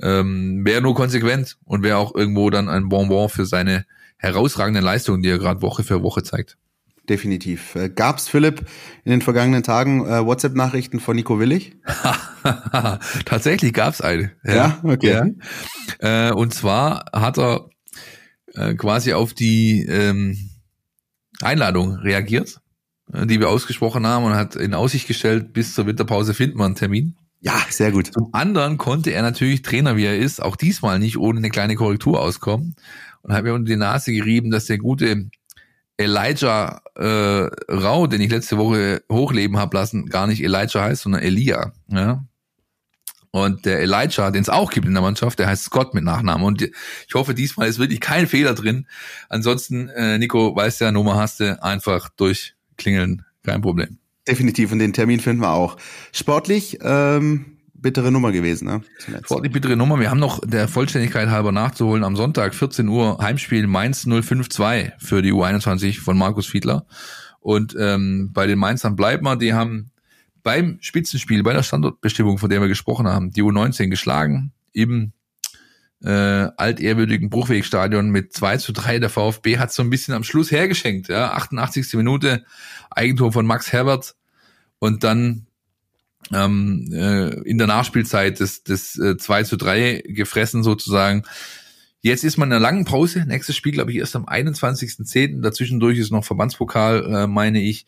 [0.00, 3.84] ähm, wäre nur konsequent und wäre auch irgendwo dann ein Bonbon für seine
[4.16, 6.56] herausragenden Leistungen, die er gerade Woche für Woche zeigt
[7.08, 7.74] definitiv.
[7.74, 8.66] Äh, gab's Philipp
[9.04, 11.76] in den vergangenen Tagen äh, WhatsApp-Nachrichten von Nico Willig?
[13.24, 14.32] Tatsächlich gab's eine.
[14.44, 15.34] Ja, ja okay.
[16.00, 16.28] Ja.
[16.28, 17.68] Äh, und zwar hat er
[18.54, 20.36] äh, quasi auf die ähm,
[21.40, 22.60] Einladung reagiert,
[23.12, 26.64] äh, die wir ausgesprochen haben und hat in Aussicht gestellt, bis zur Winterpause finden wir
[26.64, 27.16] einen Termin.
[27.40, 28.12] Ja, sehr gut.
[28.12, 31.76] Zum anderen konnte er natürlich Trainer, wie er ist, auch diesmal nicht ohne eine kleine
[31.76, 32.74] Korrektur auskommen
[33.22, 35.28] und hat mir unter die Nase gerieben, dass der gute
[35.98, 41.22] Elijah äh, Rau, den ich letzte Woche hochleben habe lassen, gar nicht Elijah heißt, sondern
[41.22, 41.72] Elia.
[41.88, 42.24] Ja?
[43.30, 46.46] Und der Elijah, den es auch gibt in der Mannschaft, der heißt Scott mit Nachnamen.
[46.46, 48.86] Und ich hoffe, diesmal ist wirklich kein Fehler drin.
[49.28, 53.98] Ansonsten, äh, Nico, weißt ja, Nummer hast du, einfach durchklingeln, kein Problem.
[54.26, 55.76] Definitiv, und den Termin finden wir auch.
[56.12, 58.82] Sportlich, ähm, bittere Nummer gewesen, ne?
[59.24, 60.00] Sportlich bittere Nummer.
[60.00, 62.04] Wir haben noch der Vollständigkeit halber nachzuholen.
[62.04, 66.86] Am Sonntag 14 Uhr Heimspiel Mainz 052 für die U21 von Markus Fiedler.
[67.40, 69.38] Und ähm, bei den Mainzern bleibt man.
[69.38, 69.90] Die haben
[70.42, 74.52] beim Spitzenspiel, bei der Standortbestimmung, von der wir gesprochen haben, die U19 geschlagen.
[74.72, 75.12] Im
[76.02, 76.10] äh,
[76.56, 78.98] altehrwürdigen Bruchwegstadion mit 2 zu 3.
[78.98, 81.08] Der VfB hat so ein bisschen am Schluss hergeschenkt.
[81.08, 81.32] Ja?
[81.32, 81.94] 88.
[81.94, 82.44] Minute,
[82.90, 84.14] Eigentum von Max Herbert.
[84.78, 85.47] Und dann
[86.32, 91.24] ähm, äh, in der Nachspielzeit des, des äh, 2 zu 3 gefressen sozusagen.
[92.00, 93.24] Jetzt ist man in einer langen Pause.
[93.26, 95.40] Nächstes Spiel, glaube ich, erst am 21.10.
[95.40, 97.86] Dazwischendurch ist noch Verbandspokal, äh, meine ich.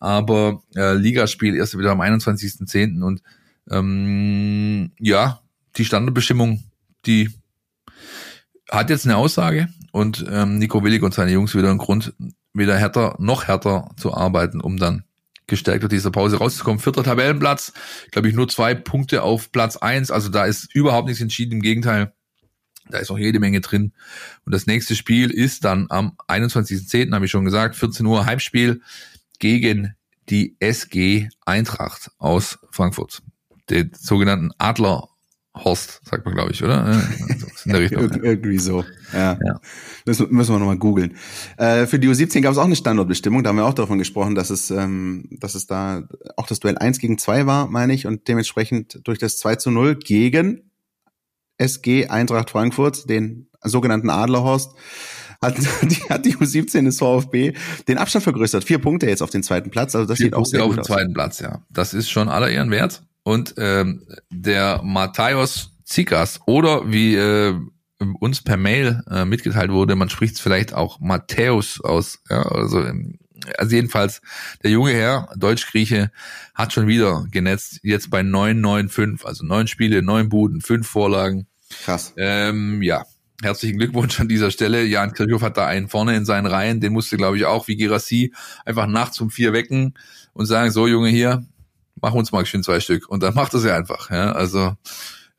[0.00, 3.02] Aber äh, Ligaspiel erst wieder am 21.10.
[3.02, 3.22] Und
[3.70, 5.40] ähm, ja,
[5.76, 6.64] die Standardbestimmung,
[7.06, 7.30] die
[8.68, 12.14] hat jetzt eine Aussage und ähm, Nico Willig und seine Jungs wieder einen Grund,
[12.52, 15.04] wieder härter, noch härter zu arbeiten, um dann
[15.52, 16.80] gestärkt durch diese Pause rauszukommen.
[16.80, 17.74] Vierter Tabellenplatz,
[18.10, 20.10] glaube ich, nur zwei Punkte auf Platz eins.
[20.10, 21.52] Also da ist überhaupt nichts entschieden.
[21.52, 22.14] Im Gegenteil,
[22.88, 23.92] da ist auch jede Menge drin.
[24.46, 28.80] Und das nächste Spiel ist dann am 21.10., habe ich schon gesagt, 14 Uhr Heimspiel
[29.40, 29.94] gegen
[30.30, 33.22] die SG Eintracht aus Frankfurt.
[33.68, 35.08] Den sogenannten Adler
[35.54, 37.02] Horst, sagt man, glaube ich, oder?
[37.64, 38.10] in der Richtung.
[38.10, 38.84] Ir irgendwie so.
[39.12, 39.38] Ja.
[39.44, 39.60] ja.
[40.06, 41.16] Müssen, müssen wir nochmal googeln.
[41.58, 43.42] Äh, für die U17 gab es auch eine Standortbestimmung.
[43.42, 46.78] Da haben wir auch davon gesprochen, dass es, ähm, dass es da auch das Duell
[46.78, 50.70] 1 gegen 2 war, meine ich, und dementsprechend durch das 2 zu 0 gegen
[51.58, 54.72] SG Eintracht Frankfurt, den sogenannten Adlerhorst,
[55.42, 57.52] hat die, hat die U17 des VfB
[57.88, 58.64] den Abstand vergrößert.
[58.64, 59.94] Vier Punkte jetzt auf den zweiten Platz.
[59.94, 61.62] Also das Vier sieht Punkte auch sehr auf gut dem zweiten Platz, ja.
[61.68, 63.02] Das ist schon aller Ehren wert.
[63.22, 67.54] Und ähm, der Matthäus Zikas oder wie äh,
[68.20, 72.18] uns per Mail äh, mitgeteilt wurde, man spricht es vielleicht auch Matthäus aus.
[72.28, 73.18] Ja, also, ähm,
[73.58, 74.22] also jedenfalls
[74.62, 76.10] der junge Herr, Deutsch-Grieche,
[76.54, 81.46] hat schon wieder genetzt, jetzt bei 9-9-5, also neun Spiele, neun Buden, fünf Vorlagen.
[81.84, 82.14] Krass.
[82.16, 83.04] Ähm, ja,
[83.42, 84.84] herzlichen Glückwunsch an dieser Stelle.
[84.84, 87.76] Jan Kirchhoff hat da einen vorne in seinen Reihen, den musste, glaube ich, auch wie
[87.76, 88.32] Girassi
[88.64, 89.94] einfach nachts um vier wecken
[90.32, 91.44] und sagen, so Junge hier,
[92.02, 93.08] mach uns mal schön zwei Stück.
[93.08, 94.10] Und dann macht er sie einfach.
[94.10, 94.74] Ja, also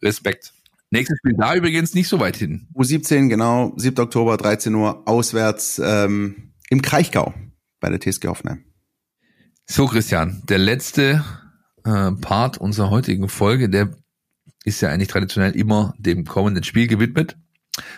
[0.01, 0.53] Respekt.
[0.89, 2.67] Nächstes Spiel da übrigens nicht so weit hin.
[2.75, 3.99] U17, genau, 7.
[3.99, 7.33] Oktober, 13 Uhr, auswärts ähm, im Kraichgau
[7.79, 8.63] bei der TSG Hoffenheim.
[9.65, 11.23] So, Christian, der letzte
[11.83, 13.95] äh, Part unserer heutigen Folge, der
[14.65, 17.37] ist ja eigentlich traditionell immer dem kommenden Spiel gewidmet.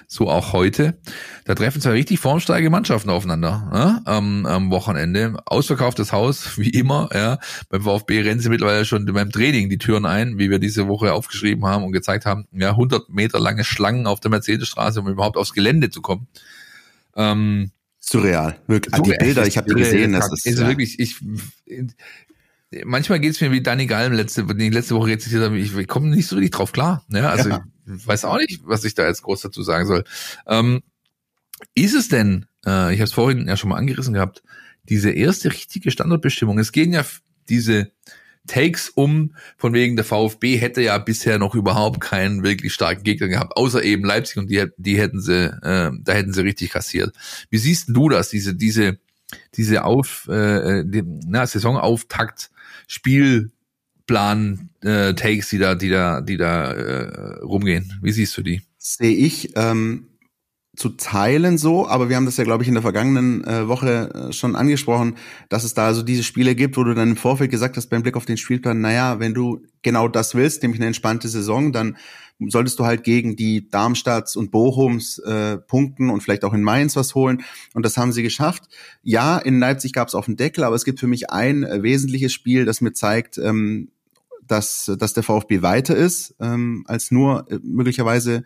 [0.08, 0.98] So auch heute.
[1.44, 4.02] Da treffen zwei richtig formstarke Mannschaften aufeinander ne?
[4.06, 5.38] am, am Wochenende.
[5.46, 7.10] Ausverkauftes Haus, wie immer.
[7.14, 7.40] Ja.
[7.70, 11.14] Beim VfB rennen sie mittlerweile schon beim Training die Türen ein, wie wir diese Woche
[11.14, 12.48] aufgeschrieben haben und gezeigt haben.
[12.52, 16.28] Ja, 100 Meter lange Schlangen auf der Mercedesstraße, um überhaupt aufs Gelände zu kommen.
[17.16, 18.60] Ähm, Surreal.
[18.68, 18.96] Wirklich.
[18.96, 19.18] Surreal.
[19.18, 20.14] Die Bilder, ich habe die gesehen.
[20.14, 20.68] Das ist, ist ja.
[20.68, 21.16] wirklich, ich,
[22.84, 26.08] manchmal geht's mir wie Danny Galm letzte, die letzte Woche rezitiert habe, ich, ich komme
[26.10, 27.06] nicht so richtig drauf klar.
[27.08, 27.30] Ne?
[27.30, 27.64] Also ja.
[27.86, 30.04] ich weiß auch nicht, was ich da jetzt groß dazu sagen soll.
[30.48, 30.82] Ähm,
[31.74, 34.44] ist es denn, äh, ich habe es vorhin ja schon mal angerissen gehabt,
[34.90, 37.06] diese erste richtige Standortbestimmung, es gehen ja
[37.50, 37.92] diese
[38.48, 43.28] Takes um, von wegen der VfB hätte ja bisher noch überhaupt keinen wirklich starken Gegner
[43.28, 47.16] gehabt, außer eben Leipzig und die, die hätten sie, äh, da hätten sie richtig kassiert.
[47.50, 49.00] Wie siehst du das, diese, diese,
[49.56, 52.52] diese Auf, äh, die, na, Saisonauftakt,
[52.88, 58.00] Spielplan, äh, Takes, die da, die da, die da äh, rumgehen?
[58.02, 58.62] Wie siehst du die?
[58.78, 60.08] Sehe ich ähm,
[60.76, 64.30] zu teilen so, aber wir haben das ja, glaube ich, in der vergangenen äh, Woche
[64.30, 65.16] äh, schon angesprochen,
[65.50, 68.04] dass es da also diese Spiele gibt, wo du dann im Vorfeld gesagt hast, beim
[68.04, 71.98] Blick auf den Spielplan, naja, wenn du genau das willst, nämlich eine entspannte Saison, dann
[72.48, 76.96] solltest du halt gegen die Darmstadts und Bochums äh, punkten und vielleicht auch in Mainz
[76.96, 77.44] was holen.
[77.74, 78.64] Und das haben sie geschafft.
[79.04, 81.82] Ja, in Leipzig gab es auf den Deckel, aber es gibt für mich ein äh,
[81.82, 83.90] wesentliches Spiel, das mir zeigt, ähm,
[84.48, 88.44] dass, dass der VfB weiter ist, ähm, als nur äh, möglicherweise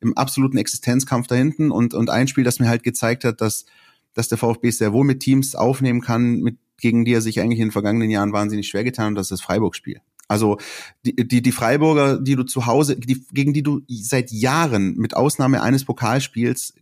[0.00, 3.66] im absoluten Existenzkampf da hinten und, und ein Spiel, das mir halt gezeigt hat, dass,
[4.14, 7.58] dass der VfB sehr wohl mit Teams aufnehmen kann, mit, gegen die er sich eigentlich
[7.58, 10.00] in den vergangenen Jahren wahnsinnig schwer getan und das ist das Freiburg-Spiel.
[10.28, 10.58] Also
[11.04, 15.16] die, die, die Freiburger, die du zu Hause, die, gegen die du seit Jahren mit
[15.16, 16.74] Ausnahme eines Pokalspiels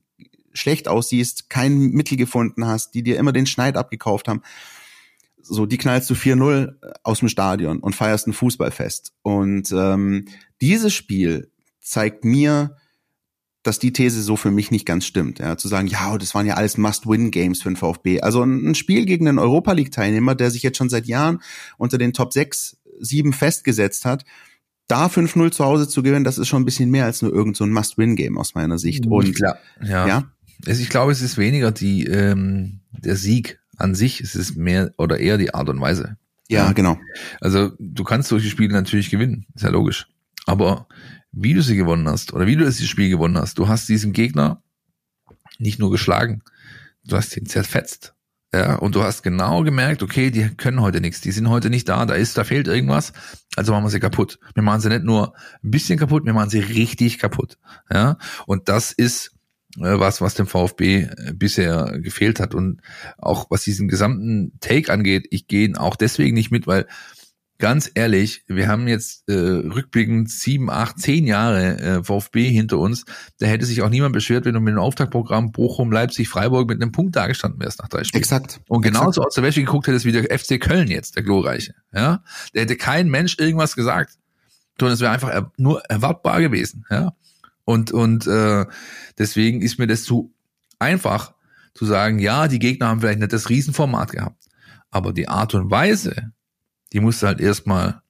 [0.53, 4.43] schlecht aussiehst, kein Mittel gefunden hast, die dir immer den Schneid abgekauft haben,
[5.41, 9.13] so die knallst du 4-0 aus dem Stadion und feierst ein Fußballfest.
[9.23, 10.27] Und ähm,
[10.61, 12.77] dieses Spiel zeigt mir,
[13.67, 15.39] dass die These so für mich nicht ganz stimmt.
[15.39, 18.21] Ja, zu sagen, ja, das waren ja alles Must-Win-Games für den VfB.
[18.21, 21.41] Also ein, Spiel gegen einen Europa League-Teilnehmer, der sich jetzt schon seit Jahren
[21.77, 24.25] unter den Top 6, 7 festgesetzt hat,
[24.89, 27.57] da 5-0 zu Hause zu gewinnen, das ist schon ein bisschen mehr als nur irgend
[27.57, 29.07] so ein Must-Win-Game aus meiner Sicht.
[29.07, 30.07] Und klar, ja.
[30.07, 30.31] ja.
[30.65, 35.19] Ich glaube, es ist weniger die ähm, der Sieg an sich, es ist mehr oder
[35.19, 36.17] eher die Art und Weise.
[36.49, 36.99] Ja, ja, genau.
[37.41, 40.07] Also du kannst solche Spiele natürlich gewinnen, ist ja logisch.
[40.47, 40.87] Aber
[41.37, 43.59] wie du sie gewonnen hast oder wie du das Spiel gewonnen hast.
[43.59, 44.63] Du hast diesen Gegner
[45.59, 46.43] nicht nur geschlagen,
[47.05, 48.15] du hast ihn zerfetzt.
[48.55, 51.89] Ja, und du hast genau gemerkt, okay, die können heute nichts, die sind heute nicht
[51.89, 53.13] da, da ist, da fehlt irgendwas,
[53.55, 54.39] also machen wir sie kaputt.
[54.55, 57.59] Wir machen sie nicht nur ein bisschen kaputt, wir machen sie richtig kaputt.
[57.93, 58.17] Ja,
[58.47, 59.33] und das ist
[59.79, 62.55] äh, was, was dem VfB äh, bisher gefehlt hat.
[62.55, 62.81] Und
[63.19, 66.87] auch was diesen gesamten Take angeht, ich gehe auch deswegen nicht mit, weil
[67.59, 73.05] ganz ehrlich, wir haben jetzt äh, rückblickend sieben, acht, zehn Jahre äh, VfB hinter uns.
[73.39, 76.83] Da hätte sich auch niemand beschwert, wenn du mit dem Auftaktprogramm Bochum, Leipzig, Freiburg mit
[76.83, 78.23] einem Punkt dagestanden wärst nach drei Spielen.
[78.23, 78.61] Exakt.
[78.69, 81.75] Und genauso aus der Wäsche geguckt hättest wie der FC Köln jetzt, der glorreiche.
[81.93, 84.19] Ja, da hätte kein Mensch irgendwas gesagt.
[84.79, 86.85] Sondern es wäre einfach er nur erwartbar gewesen.
[86.91, 87.15] Ja,
[87.65, 88.67] und und äh,
[89.19, 90.35] deswegen ist mir das zu
[90.79, 91.35] einfach
[91.75, 94.45] zu sagen, ja, die Gegner haben vielleicht nicht das Riesenformat gehabt,
[94.91, 96.33] aber die Art und Weise,
[96.93, 98.01] die musst du halt erstmal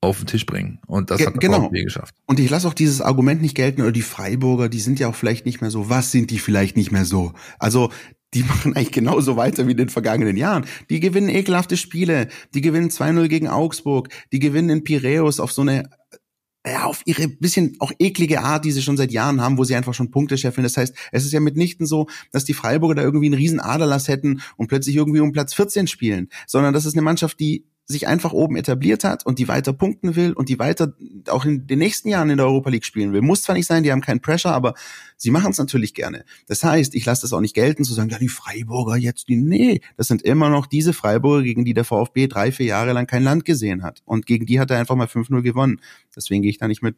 [0.00, 0.78] auf den Tisch bringen.
[0.86, 1.62] Und das Ge hat der genau.
[1.64, 2.14] VfB geschafft.
[2.26, 5.14] Und ich lasse auch dieses Argument nicht gelten, oder die Freiburger, die sind ja auch
[5.14, 5.90] vielleicht nicht mehr so.
[5.90, 7.32] Was sind die vielleicht nicht mehr so?
[7.58, 7.90] Also,
[8.32, 10.64] die machen eigentlich genauso weiter wie in den vergangenen Jahren.
[10.88, 12.28] Die gewinnen ekelhafte Spiele.
[12.54, 14.08] Die gewinnen 2-0 gegen Augsburg.
[14.32, 15.90] Die gewinnen in Piräus auf so eine
[16.66, 19.74] ja, auf ihre bisschen auch eklige Art, die sie schon seit Jahren haben, wo sie
[19.74, 20.62] einfach schon Punkte scheffeln.
[20.62, 24.08] Das heißt, es ist ja mitnichten so, dass die Freiburger da irgendwie einen riesen Aderlass
[24.08, 28.06] hätten und plötzlich irgendwie um Platz 14 spielen, sondern das ist eine Mannschaft, die sich
[28.06, 30.94] einfach oben etabliert hat und die weiter punkten will und die weiter
[31.28, 33.20] auch in den nächsten Jahren in der Europa League spielen will.
[33.20, 34.74] Muss zwar nicht sein, die haben keinen Pressure, aber
[35.16, 36.24] sie machen es natürlich gerne.
[36.46, 39.36] Das heißt, ich lasse das auch nicht gelten, zu sagen, ja, die Freiburger jetzt, die,
[39.36, 43.06] nee, das sind immer noch diese Freiburger, gegen die der VfB drei, vier Jahre lang
[43.06, 44.02] kein Land gesehen hat.
[44.04, 45.80] Und gegen die hat er einfach mal 5-0 gewonnen.
[46.14, 46.96] Deswegen gehe ich da nicht mit.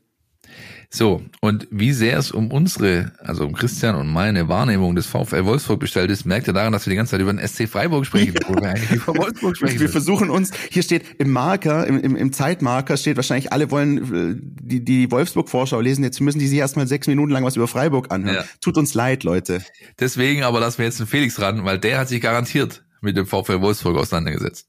[0.95, 5.47] So, und wie sehr es um unsere, also um Christian und meine Wahrnehmung des VfL
[5.47, 8.05] Wolfsburg bestellt ist, merkt ihr daran, dass wir die ganze Zeit über den SC Freiburg
[8.05, 8.47] sprechen, ja.
[8.47, 9.81] wo wir eigentlich über Wolfsburg sprechen.
[9.81, 13.99] Wir versuchen uns, hier steht im Marker, im, im, im Zeitmarker steht wahrscheinlich, alle wollen
[13.99, 17.69] äh, die, die Wolfsburg-Vorschau lesen, jetzt müssen die sich erstmal sechs Minuten lang was über
[17.69, 18.37] Freiburg anhören.
[18.37, 18.45] Ja.
[18.61, 19.63] Tut uns leid, Leute.
[19.99, 23.25] Deswegen aber lassen wir jetzt den Felix ran, weil der hat sich garantiert mit dem
[23.25, 24.69] VfL Wolfsburg auseinandergesetzt.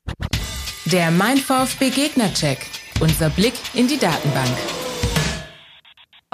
[0.86, 2.59] Der Mein VfB Gegner-Check.
[2.99, 4.55] Unser Blick in die Datenbank.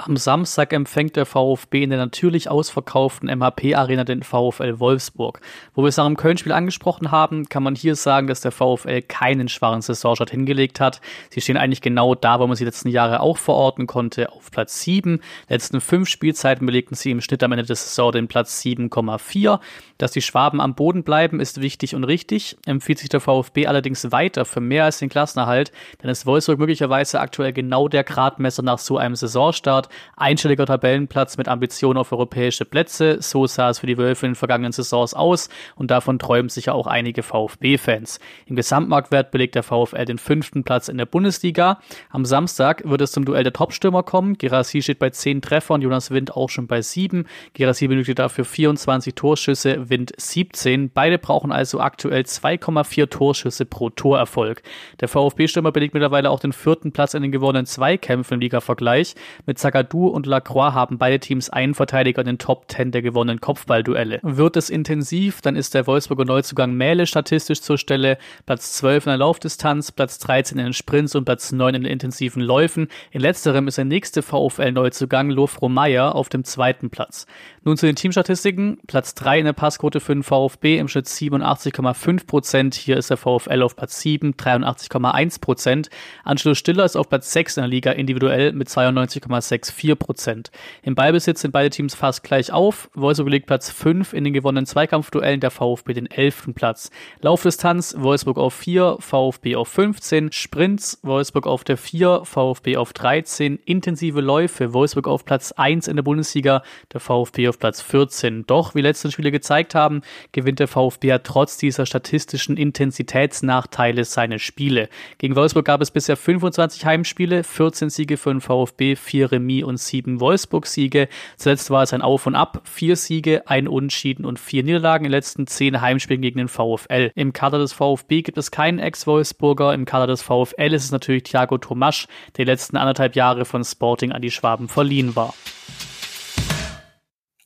[0.06, 5.42] Am Samstag empfängt der VfB in der natürlich ausverkauften MHP-Arena den VfL Wolfsburg.
[5.74, 9.02] Wo wir es nach dem Köln-Spiel angesprochen haben, kann man hier sagen, dass der VfL
[9.02, 11.02] keinen schwachen Saisonstart hingelegt hat.
[11.28, 14.80] Sie stehen eigentlich genau da, wo man sie letzten Jahre auch verorten konnte, auf Platz
[14.80, 15.20] 7.
[15.50, 19.60] Letzten fünf Spielzeiten belegten sie im Schnitt am Ende der Saison den Platz 7,4.
[19.98, 22.56] Dass die Schwaben am Boden bleiben, ist wichtig und richtig.
[22.64, 25.72] Empfiehlt sich der VfB allerdings weiter für mehr als den Klassenerhalt,
[26.02, 31.48] denn ist Wolfsburg möglicherweise aktuell genau der Gradmesser nach so einem Saisonstart einstelliger Tabellenplatz mit
[31.48, 33.18] Ambitionen auf europäische Plätze.
[33.20, 36.74] So sah es für die Wölfe in den vergangenen Saisons aus und davon träumen sicher
[36.74, 38.20] auch einige VfB-Fans.
[38.46, 41.80] Im Gesamtmarktwert belegt der VfL den fünften Platz in der Bundesliga.
[42.10, 44.38] Am Samstag wird es zum Duell der Topstürmer kommen.
[44.38, 47.26] Gerassi steht bei zehn Treffern, Jonas Wind auch schon bei sieben.
[47.54, 50.90] Gerassi benötigt dafür 24 Torschüsse, Wind 17.
[50.90, 54.62] Beide brauchen also aktuell 2,4 Torschüsse pro Torerfolg.
[55.00, 59.14] Der VfB-Stürmer belegt mittlerweile auch den vierten Platz in den gewonnenen Zweikämpfen im Liga-Vergleich.
[59.46, 63.02] Mit Zaga Kakadu und Lacroix haben beide Teams einen Verteidiger in den Top 10 der
[63.02, 64.20] gewonnenen Kopfballduelle.
[64.22, 69.10] Wird es intensiv, dann ist der Wolfsburger Neuzugang Mähle statistisch zur Stelle, Platz 12 in
[69.10, 72.88] der Laufdistanz, Platz 13 in den Sprints und Platz 9 in den intensiven Läufen.
[73.10, 77.26] In letzterem ist der nächste VfL-Neuzugang Lofro Meyer auf dem zweiten Platz.
[77.62, 78.78] Nun zu den Teamstatistiken.
[78.86, 82.74] Platz 3 in der Passquote für den VfB im Schnitt 87,5 Prozent.
[82.74, 85.90] Hier ist der VfL auf Platz 7, 83,1 Prozent.
[86.24, 90.50] Anschluss Stiller ist auf Platz 6 in der Liga individuell mit 92,6 4%.
[90.82, 92.90] Im Ballbesitz sind beide Teams fast gleich auf.
[92.94, 96.50] Wolfsburg belegt Platz 5 in den gewonnenen Zweikampfduellen, der VfB den 11.
[96.54, 96.90] Platz.
[97.20, 100.32] Laufdistanz Wolfsburg auf 4, VfB auf 15.
[100.32, 103.58] Sprints Wolfsburg auf der 4, VfB auf 13.
[103.64, 106.62] Intensive Läufe Wolfsburg auf Platz 1 in der Bundesliga,
[106.92, 108.46] der VfB auf Platz 14.
[108.46, 110.02] Doch, wie letzte Spiele gezeigt haben,
[110.32, 114.88] gewinnt der VfB ja trotz dieser statistischen Intensitätsnachteile seine Spiele.
[115.18, 119.78] Gegen Wolfsburg gab es bisher 25 Heimspiele, 14 Siege für den VfB, 4 Remis und
[119.78, 121.08] 7 Wolfsburg-Siege.
[121.36, 125.10] Zuletzt war es ein Auf und Ab, 4 Siege, ein Unschieden und 4 Niederlagen in
[125.10, 127.10] den letzten 10 Heimspielen gegen den VfL.
[127.14, 131.24] Im Kader des VfB gibt es keinen Ex-Wolfsburger, im Kader des VfL ist es natürlich
[131.24, 135.34] Thiago Tomasch, der die letzten anderthalb Jahre von Sporting an die Schwaben verliehen war.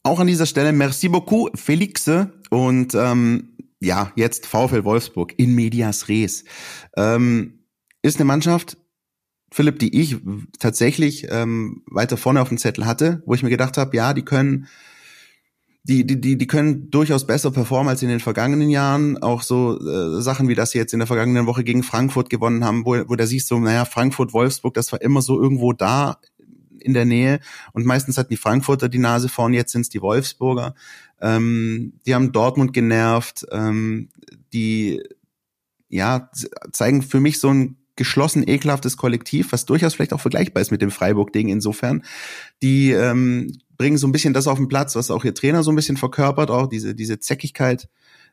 [0.03, 2.33] Auch an dieser Stelle merci beaucoup, Felixe.
[2.51, 6.45] Und ähm, ja, jetzt VfL Wolfsburg in Medias Res.
[6.97, 7.65] Ähm,
[8.03, 8.77] ist eine Mannschaft,
[9.55, 10.17] Philipp, die ich
[10.59, 14.25] tatsächlich ähm, weiter vorne auf dem Zettel hatte, wo ich mir gedacht habe, ja, die
[14.25, 14.67] können
[15.85, 19.17] die, die, die, die können durchaus besser performen als in den vergangenen Jahren.
[19.23, 22.65] Auch so äh, Sachen wie das sie jetzt in der vergangenen Woche gegen Frankfurt gewonnen
[22.65, 26.19] haben, wo, wo da siehst du, naja, Frankfurt, Wolfsburg, das war immer so irgendwo da
[26.81, 27.39] in der Nähe
[27.75, 30.75] und meistens hatten die Frankfurter die Nase vorn, jetzt sind es die Wolfsburger.
[31.21, 34.09] Ähm, die haben Dortmund genervt, ähm,
[34.53, 35.01] die
[35.89, 36.29] ja
[36.73, 40.83] zeigen für mich so ein geschlossen ekelhaftes Kollektiv, was durchaus vielleicht auch vergleichbar ist mit
[40.83, 42.03] dem Freiburg-Ding insofern.
[42.63, 45.73] Die ähm, bringen so ein bisschen das auf den Platz, was auch ihr Trainer so
[45.73, 47.89] ein bisschen verkörpert, auch diese, diese Zäckigkeit,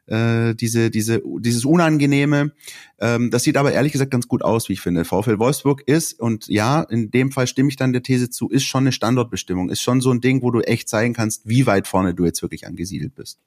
[0.08, 2.52] äh, diese, diese, dieses Unangenehme.
[3.00, 5.06] Ähm, das sieht aber ehrlich gesagt ganz gut aus, wie ich finde.
[5.06, 8.64] VfL Wolfsburg ist, und ja, in dem Fall stimme ich dann der These zu, ist
[8.64, 11.88] schon eine Standortbestimmung, ist schon so ein Ding, wo du echt zeigen kannst, wie weit
[11.88, 13.40] vorne du jetzt wirklich angesiedelt bist.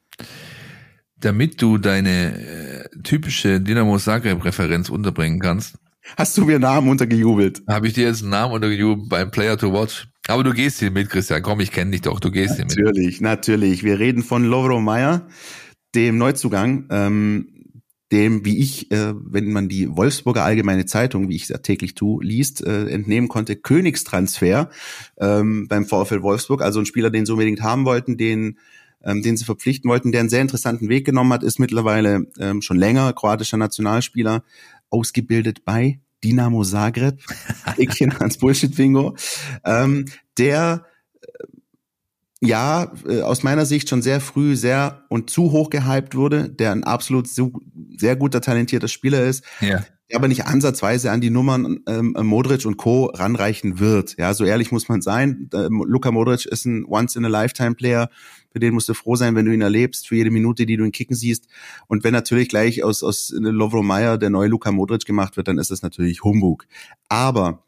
[1.16, 5.76] Damit du deine äh, typische Dynamo Zagreb-Referenz unterbringen kannst,
[6.16, 7.62] Hast du mir Namen untergejubelt?
[7.68, 10.08] Habe ich dir jetzt einen Namen untergejubelt beim Player to Watch?
[10.28, 11.42] Aber du gehst hier mit, Christian.
[11.42, 12.20] Komm, ich kenne dich doch.
[12.20, 12.76] Du gehst hier mit.
[12.76, 13.82] Natürlich, natürlich.
[13.84, 15.26] Wir reden von Lovro Meyer
[15.94, 17.48] dem Neuzugang, ähm,
[18.10, 22.22] dem, wie ich, äh, wenn man die Wolfsburger Allgemeine Zeitung, wie ich es täglich tue,
[22.22, 24.70] liest, äh, entnehmen konnte, Königstransfer
[25.18, 26.62] ähm, beim VfL Wolfsburg.
[26.62, 28.58] Also ein Spieler, den sie unbedingt haben wollten, den
[29.04, 32.62] ähm, den sie verpflichten wollten, der einen sehr interessanten Weg genommen hat, ist mittlerweile ähm,
[32.62, 34.42] schon länger kroatischer Nationalspieler,
[34.94, 37.20] ausgebildet bei Dinamo Zagreb,
[37.76, 39.16] Häkchen ans Bullshit-Bingo,
[39.64, 40.06] ähm,
[40.38, 40.86] der
[42.40, 46.72] ja, äh, aus meiner Sicht schon sehr früh sehr und zu hoch gehypt wurde, der
[46.72, 47.52] ein absolut so,
[47.96, 49.82] sehr guter, talentierter Spieler ist, ja.
[50.10, 53.06] der aber nicht ansatzweise an die Nummern ähm, Modric und Co.
[53.06, 54.16] ranreichen wird.
[54.18, 55.48] Ja, so ehrlich muss man sein.
[55.54, 58.10] Ähm, Luka Modric ist ein Once-in-a-Lifetime-Player,
[58.54, 60.84] für den musst du froh sein, wenn du ihn erlebst, für jede Minute, die du
[60.84, 61.48] ihn kicken siehst.
[61.88, 65.58] Und wenn natürlich gleich aus, aus Lovro Meyer der neue Luka Modric gemacht wird, dann
[65.58, 66.68] ist das natürlich Humbug.
[67.08, 67.64] Aber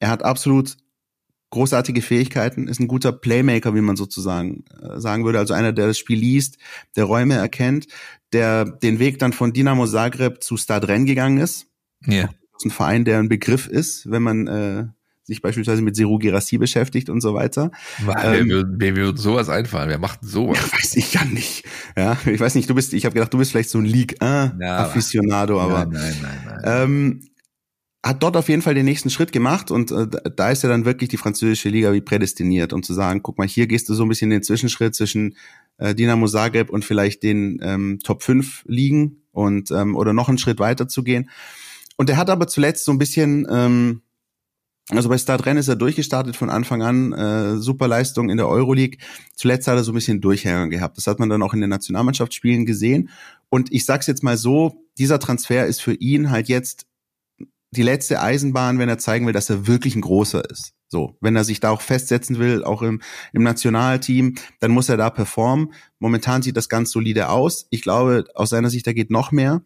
[0.00, 0.76] er hat absolut
[1.48, 5.38] großartige Fähigkeiten, ist ein guter Playmaker, wie man sozusagen äh, sagen würde.
[5.38, 6.58] Also einer, der das Spiel liest,
[6.94, 7.86] der Räume erkennt,
[8.34, 11.68] der den Weg dann von Dinamo Zagreb zu Stade Rennes gegangen ist.
[12.04, 12.24] Ja.
[12.24, 14.86] Das ist ein Verein, der ein Begriff ist, wenn man äh,
[15.28, 17.70] sich beispielsweise mit Seru Girassi beschäftigt und so weiter.
[17.98, 19.90] Wer, ähm, würde sowas einfallen?
[19.90, 20.58] Wer macht sowas?
[20.58, 21.64] Ja, weiß ich ja nicht.
[21.96, 24.20] Ja, ich weiß nicht, du bist, ich habe gedacht, du bist vielleicht so ein League
[24.20, 26.82] 1 ja, Aficionado, aber nein, nein, nein, nein.
[26.82, 27.20] Ähm,
[28.02, 30.86] hat dort auf jeden Fall den nächsten Schritt gemacht und äh, da ist ja dann
[30.86, 34.04] wirklich die französische Liga wie prädestiniert, um zu sagen, guck mal, hier gehst du so
[34.04, 35.36] ein bisschen den Zwischenschritt zwischen
[35.76, 40.38] äh, Dinamo Zagreb und vielleicht den ähm, Top 5 Ligen und ähm, oder noch einen
[40.38, 41.28] Schritt weiter zu gehen.
[41.96, 44.02] Und er hat aber zuletzt so ein bisschen ähm,
[44.90, 48.48] also bei Start Rennes ist er durchgestartet von Anfang an, äh, super Leistung in der
[48.48, 48.98] Euroleague.
[49.34, 50.96] Zuletzt hat er so ein bisschen Durchhängen gehabt.
[50.96, 53.10] Das hat man dann auch in den Nationalmannschaftsspielen gesehen.
[53.50, 56.86] Und ich sag's jetzt mal so, dieser Transfer ist für ihn halt jetzt
[57.70, 60.72] die letzte Eisenbahn, wenn er zeigen will, dass er wirklich ein großer ist.
[60.88, 63.02] So, wenn er sich da auch festsetzen will, auch im,
[63.34, 65.74] im Nationalteam, dann muss er da performen.
[65.98, 67.66] Momentan sieht das ganz solide aus.
[67.68, 69.62] Ich glaube, aus seiner Sicht, da geht noch mehr.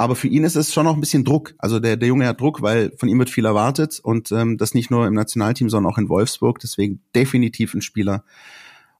[0.00, 1.54] Aber für ihn ist es schon noch ein bisschen Druck.
[1.58, 4.72] Also der, der Junge hat Druck, weil von ihm wird viel erwartet und ähm, das
[4.72, 6.60] nicht nur im Nationalteam, sondern auch in Wolfsburg.
[6.60, 8.24] Deswegen definitiv ein Spieler,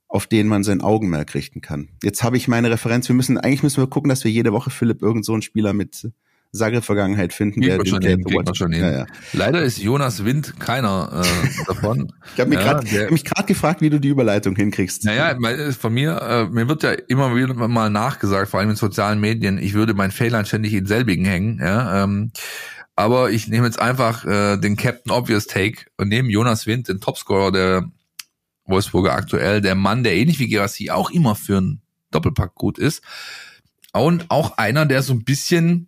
[0.09, 1.91] auf den man sein Augenmerk richten kann.
[2.03, 3.07] Jetzt habe ich meine Referenz.
[3.09, 5.73] Wir müssen eigentlich müssen wir gucken, dass wir jede Woche Philipp irgend so einen Spieler
[5.73, 6.11] mit
[6.53, 7.61] Zagreb-Vergangenheit finden.
[7.61, 8.25] der, schon hin,
[8.55, 8.83] schon hin.
[8.83, 9.07] Ja, ja.
[9.33, 12.13] Leider ist Jonas Wind keiner äh, davon.
[12.35, 15.05] ich habe mich ja, gerade hab gefragt, wie du die Überleitung hinkriegst.
[15.05, 15.37] Naja,
[15.79, 19.59] von mir, äh, mir wird ja immer wieder mal nachgesagt, vor allem in sozialen Medien,
[19.59, 21.61] ich würde mein Fehler ständig in selbigen hängen.
[21.61, 22.33] Ja, ähm,
[22.97, 27.01] aber ich nehme jetzt einfach äh, den Captain Obvious Take und nehme Jonas Wind, den
[27.01, 27.91] Topscorer der
[28.65, 33.03] Wolfsburger aktuell, der Mann, der ähnlich wie Gerassi auch immer für einen Doppelpack gut ist.
[33.93, 35.87] Und auch einer, der so ein bisschen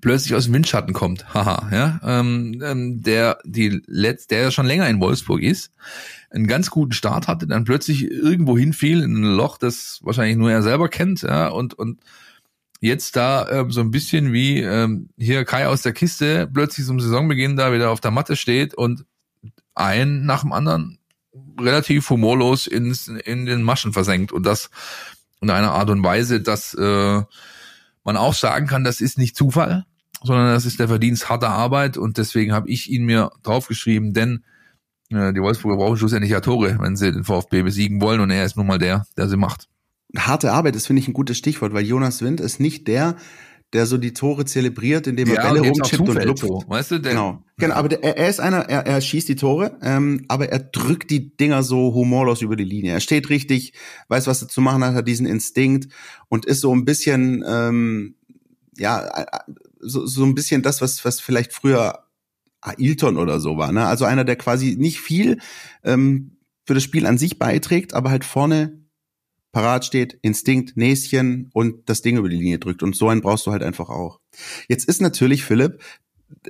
[0.00, 4.66] plötzlich aus dem Windschatten kommt, haha, ja, ähm, ähm, der die letzt, der ja schon
[4.66, 5.72] länger in Wolfsburg ist,
[6.30, 10.50] einen ganz guten Start hatte, dann plötzlich irgendwo hinfiel in ein Loch, das wahrscheinlich nur
[10.50, 12.00] er selber kennt, ja, und und
[12.80, 17.00] jetzt da ähm, so ein bisschen wie ähm, hier Kai aus der Kiste plötzlich zum
[17.00, 19.04] Saisonbeginn da wieder auf der Matte steht und
[19.74, 20.98] ein nach dem anderen
[21.60, 24.32] relativ humorlos ins, in den Maschen versenkt.
[24.32, 24.70] Und das
[25.40, 27.22] in einer Art und Weise, dass äh,
[28.04, 29.84] man auch sagen kann, das ist nicht Zufall,
[30.22, 34.44] sondern das ist der Verdienst harter Arbeit und deswegen habe ich ihn mir draufgeschrieben, denn
[35.10, 38.44] äh, die Wolfsburger brauchen schlussendlich ja Tore, wenn sie den VfB besiegen wollen und er
[38.44, 39.68] ist nun mal der, der sie macht.
[40.16, 43.16] Harte Arbeit, das finde ich ein gutes Stichwort, weil Jonas Wind ist nicht der,
[43.74, 46.44] der so die Tore zelebriert, indem er ja, Bälle rumchippt und lupft.
[46.44, 47.42] Weißt du, genau.
[47.58, 51.10] Genau, aber der, er ist einer, er, er schießt die Tore, ähm, aber er drückt
[51.10, 52.92] die Dinger so humorlos über die Linie.
[52.92, 53.74] Er steht richtig,
[54.08, 55.92] weiß, was er zu machen hat, hat diesen Instinkt
[56.28, 58.14] und ist so ein bisschen, ähm,
[58.78, 59.26] ja,
[59.80, 62.04] so, so ein bisschen das, was, was vielleicht früher
[62.60, 63.72] Ailton oder so war.
[63.72, 63.84] Ne?
[63.84, 65.38] Also einer, der quasi nicht viel
[65.82, 68.83] ähm, für das Spiel an sich beiträgt, aber halt vorne
[69.54, 72.82] parat steht, Instinkt, Näschen und das Ding über die Linie drückt.
[72.82, 74.20] Und so einen brauchst du halt einfach auch.
[74.68, 75.80] Jetzt ist natürlich, Philipp,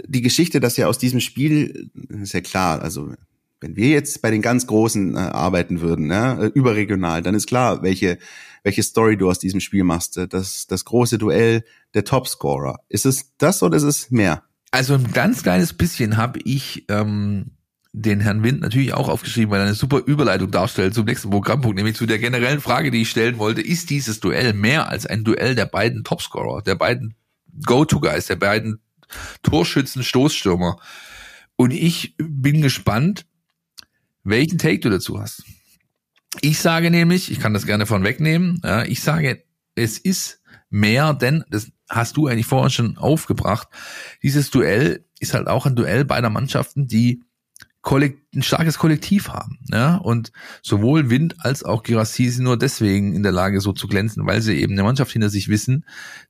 [0.07, 3.13] die Geschichte, dass ja aus diesem Spiel, ist ja klar, also
[3.61, 7.83] wenn wir jetzt bei den ganz Großen äh, arbeiten würden, ne, überregional, dann ist klar,
[7.83, 8.19] welche,
[8.63, 10.19] welche Story du aus diesem Spiel machst.
[10.31, 12.81] Das, das große Duell der Topscorer.
[12.89, 14.43] Ist es das oder ist es mehr?
[14.71, 17.53] Also ein ganz kleines bisschen habe ich ähm,
[17.97, 21.77] den Herrn Wind natürlich auch aufgeschrieben, weil er eine super Überleitung darstellt zum nächsten Programmpunkt,
[21.77, 25.23] nämlich zu der generellen Frage, die ich stellen wollte, ist dieses Duell mehr als ein
[25.23, 27.15] Duell der beiden Topscorer, der beiden
[27.65, 28.81] Go-To-Guys, der beiden
[29.45, 30.81] Torschützen, Stoßstürmer?
[31.55, 33.27] Und ich bin gespannt,
[34.25, 35.45] welchen Take du dazu hast.
[36.41, 39.45] Ich sage nämlich, ich kann das gerne von wegnehmen, ja, ich sage,
[39.77, 43.69] es ist mehr, denn das hast du eigentlich vorhin schon aufgebracht.
[44.21, 47.23] Dieses Duell ist halt auch ein Duell beider Mannschaften, die
[47.93, 49.59] ein starkes Kollektiv haben.
[49.71, 49.97] Ja?
[49.97, 50.33] Und
[50.63, 54.43] sowohl Wind als auch Girassi sind nur deswegen in der Lage, so zu glänzen, weil
[54.43, 55.85] sie eben eine Mannschaft hinter sich wissen.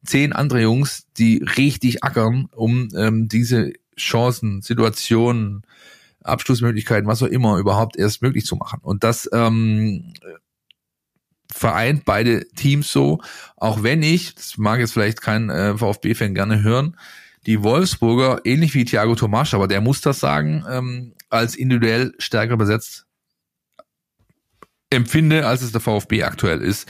[0.04, 5.62] Zehn andere Jungs, die richtig ackern, um ähm, diese Chancen, Situationen,
[6.22, 8.80] Abschlussmöglichkeiten, was auch immer, überhaupt erst möglich zu machen.
[8.82, 10.14] Und das ähm,
[11.52, 13.20] vereint beide Teams so,
[13.56, 16.96] auch wenn ich, das mag jetzt vielleicht kein äh, VfB-Fan gerne hören,
[17.46, 22.56] die Wolfsburger, ähnlich wie Thiago Tomasch, aber der muss das sagen, ähm, als individuell stärker
[22.56, 23.06] besetzt
[24.94, 26.88] empfinde, als es der VfB aktuell ist.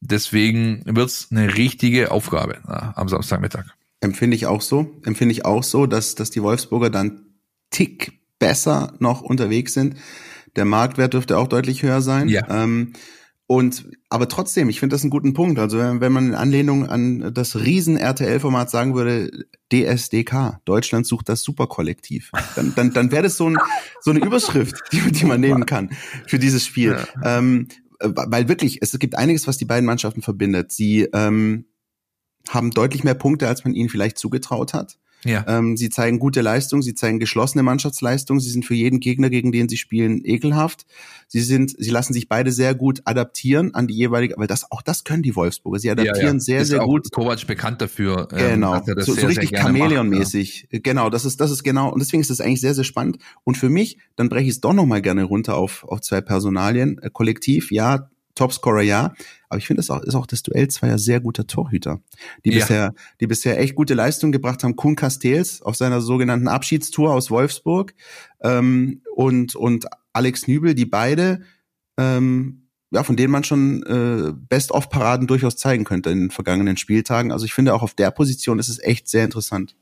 [0.00, 3.66] Deswegen wird's eine richtige Aufgabe na, am Samstagmittag.
[4.00, 5.00] Empfinde ich auch so.
[5.04, 7.26] Empfinde ich auch so, dass, dass die Wolfsburger dann
[7.70, 9.96] tick besser noch unterwegs sind.
[10.56, 12.28] Der Marktwert dürfte auch deutlich höher sein.
[12.28, 12.42] Ja.
[12.48, 12.94] Ähm,
[13.52, 15.58] und aber trotzdem, ich finde das einen guten Punkt.
[15.58, 19.30] Also wenn, wenn man in Anlehnung an das riesen RTL-Format sagen würde,
[19.70, 23.58] DSDK, Deutschland sucht das Superkollektiv, dann, dann, dann wäre das so, ein,
[24.00, 25.90] so eine Überschrift, die, die man nehmen kann
[26.26, 26.96] für dieses Spiel.
[27.22, 27.38] Ja.
[27.38, 27.68] Ähm,
[28.00, 30.72] weil wirklich, es gibt einiges, was die beiden Mannschaften verbindet.
[30.72, 31.66] Sie ähm,
[32.48, 34.96] haben deutlich mehr Punkte, als man ihnen vielleicht zugetraut hat.
[35.24, 35.44] Ja.
[35.46, 39.52] Ähm, sie zeigen gute Leistung, sie zeigen geschlossene Mannschaftsleistung, sie sind für jeden Gegner, gegen
[39.52, 40.84] den sie spielen, ekelhaft.
[41.28, 44.82] Sie sind, sie lassen sich beide sehr gut adaptieren an die jeweilige, weil das, auch
[44.82, 45.78] das können die Wolfsburger.
[45.78, 46.40] Sie adaptieren ja, ja.
[46.40, 47.10] sehr, ist sehr gut.
[47.12, 48.28] Kovac bekannt dafür.
[48.32, 48.82] Ähm, genau.
[48.84, 50.68] So, sehr, so richtig Chamäleon-mäßig.
[50.70, 50.80] Ja.
[50.82, 51.08] Genau.
[51.08, 51.90] Das ist, das ist genau.
[51.90, 53.18] Und deswegen ist das eigentlich sehr, sehr spannend.
[53.44, 56.98] Und für mich, dann breche ich es doch nochmal gerne runter auf, auf zwei Personalien.
[56.98, 59.14] Äh, Kollektiv, ja, Topscorer ja,
[59.52, 62.00] aber ich finde, es auch, ist auch das Duell zweier sehr guter Torhüter,
[62.42, 62.60] die ja.
[62.60, 64.76] bisher, die bisher echt gute Leistungen gebracht haben.
[64.76, 67.92] Kuhn Castells auf seiner sogenannten Abschiedstour aus Wolfsburg
[68.40, 69.84] ähm, und und
[70.14, 71.42] Alex Nübel, die beide
[71.98, 77.30] ähm, ja, von denen man schon äh, Best-of-Paraden durchaus zeigen könnte in den vergangenen Spieltagen.
[77.30, 79.76] Also ich finde auch auf der Position ist es echt sehr interessant.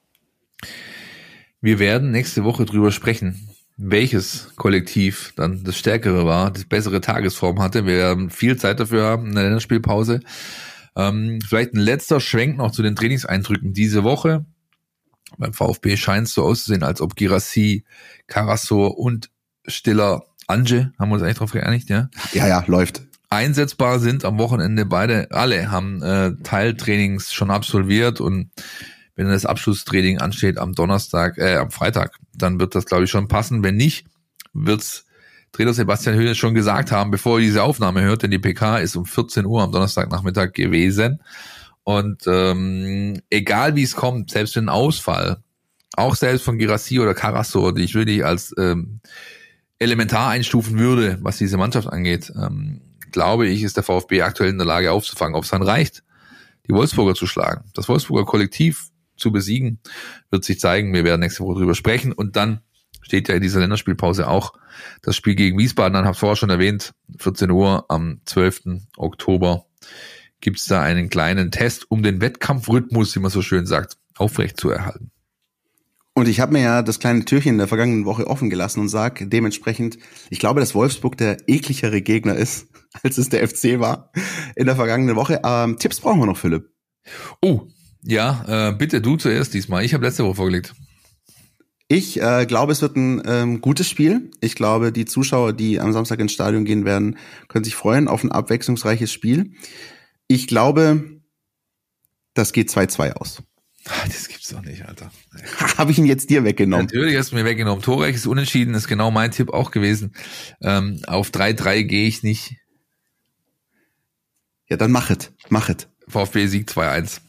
[1.60, 3.48] Wir werden nächste Woche drüber sprechen,
[3.82, 7.86] welches Kollektiv dann das Stärkere war, das bessere Tagesform hatte.
[7.86, 10.20] Wir werden viel Zeit dafür haben in der Länderspielpause.
[10.96, 14.44] Ähm, vielleicht ein letzter Schwenk noch zu den Trainingseindrücken diese Woche.
[15.38, 17.84] Beim VfB scheint es so auszusehen, als ob Girassi,
[18.26, 19.30] Carasso und
[19.66, 22.10] Stiller Anje, haben wir uns eigentlich drauf geeinigt, ja?
[22.32, 23.02] Ja, ja, läuft.
[23.30, 28.50] Einsetzbar sind am Wochenende beide, alle haben äh, Teiltrainings schon absolviert und
[29.26, 33.28] wenn das Abschlusstraining ansteht am Donnerstag, äh, am Freitag, dann wird das, glaube ich, schon
[33.28, 33.62] passen.
[33.62, 34.06] Wenn nicht,
[34.54, 35.04] wird's
[35.52, 38.96] Trainer Sebastian Höhne schon gesagt haben, bevor er diese Aufnahme hört, denn die PK ist
[38.96, 41.20] um 14 Uhr am Donnerstagnachmittag gewesen.
[41.82, 45.42] Und ähm, egal wie es kommt, selbst wenn Ausfall,
[45.96, 49.00] auch selbst von Girassi oder Carasso, die ich wirklich als ähm,
[49.78, 54.58] elementar einstufen würde, was diese Mannschaft angeht, ähm, glaube ich, ist der VfB aktuell in
[54.58, 55.34] der Lage aufzufangen.
[55.34, 56.04] Ob es dann reicht,
[56.68, 57.64] die Wolfsburger zu schlagen.
[57.74, 58.89] Das Wolfsburger Kollektiv
[59.20, 59.80] zu besiegen,
[60.30, 60.92] wird sich zeigen.
[60.92, 62.12] Wir werden nächste Woche drüber sprechen.
[62.12, 62.60] Und dann
[63.02, 64.54] steht ja in dieser Länderspielpause auch
[65.02, 68.62] das Spiel gegen Wiesbaden Dann habe vorher schon erwähnt, 14 Uhr am 12.
[68.96, 69.66] Oktober
[70.40, 74.70] gibt's da einen kleinen Test, um den Wettkampfrhythmus, wie man so schön sagt, aufrecht zu
[74.70, 75.10] erhalten.
[76.14, 78.88] Und ich habe mir ja das kleine Türchen in der vergangenen Woche offen gelassen und
[78.88, 79.98] sage dementsprechend,
[80.28, 82.66] ich glaube, dass Wolfsburg der ekligere Gegner ist,
[83.02, 84.12] als es der FC war
[84.56, 85.40] in der vergangenen Woche.
[85.44, 86.68] Ähm, Tipps brauchen wir noch, Philipp.
[87.40, 87.62] Oh,
[88.02, 89.84] ja, äh, bitte du zuerst diesmal.
[89.84, 90.74] Ich habe letzte Woche vorgelegt.
[91.88, 94.30] Ich äh, glaube, es wird ein ähm, gutes Spiel.
[94.40, 98.22] Ich glaube, die Zuschauer, die am Samstag ins Stadion gehen werden, können sich freuen auf
[98.22, 99.54] ein abwechslungsreiches Spiel.
[100.28, 101.20] Ich glaube,
[102.34, 103.42] das geht 2-2 aus.
[103.88, 105.10] Ach, das gibt's doch nicht, Alter.
[105.78, 106.86] Habe ich ihn jetzt dir weggenommen?
[106.86, 107.82] Natürlich hast du mir weggenommen.
[107.82, 110.12] Torreich ist unentschieden, ist genau mein Tipp auch gewesen.
[110.60, 112.54] Ähm, auf 3-3 gehe ich nicht.
[114.68, 115.88] Ja, dann machet, machet.
[116.06, 117.20] VfB Sieg 2-1.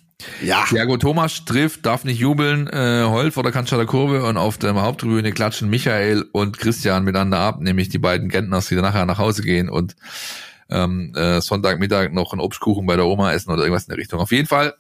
[0.42, 0.66] Ja.
[0.68, 4.74] Thiago Thomas trifft, darf nicht jubeln, äh, heult vor der Kanzler Kurve und auf der
[4.74, 9.18] Haupttribüne klatschen Michael und Christian miteinander ab, nämlich die beiden Gentners, die dann nachher nach
[9.18, 9.96] Hause gehen und
[10.70, 14.20] ähm, äh, Sonntagmittag noch einen Obstkuchen bei der Oma essen oder irgendwas in der Richtung.
[14.20, 14.74] Auf jeden Fall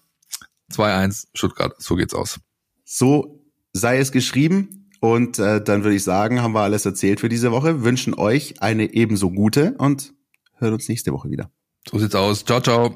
[0.71, 2.39] 2-1 Stuttgart, so geht's aus.
[2.85, 3.41] So
[3.73, 7.51] sei es geschrieben und äh, dann würde ich sagen, haben wir alles erzählt für diese
[7.51, 10.13] Woche, wünschen euch eine ebenso gute und
[10.57, 11.49] hören uns nächste Woche wieder.
[11.89, 12.45] So sieht's aus.
[12.45, 12.95] Ciao, ciao.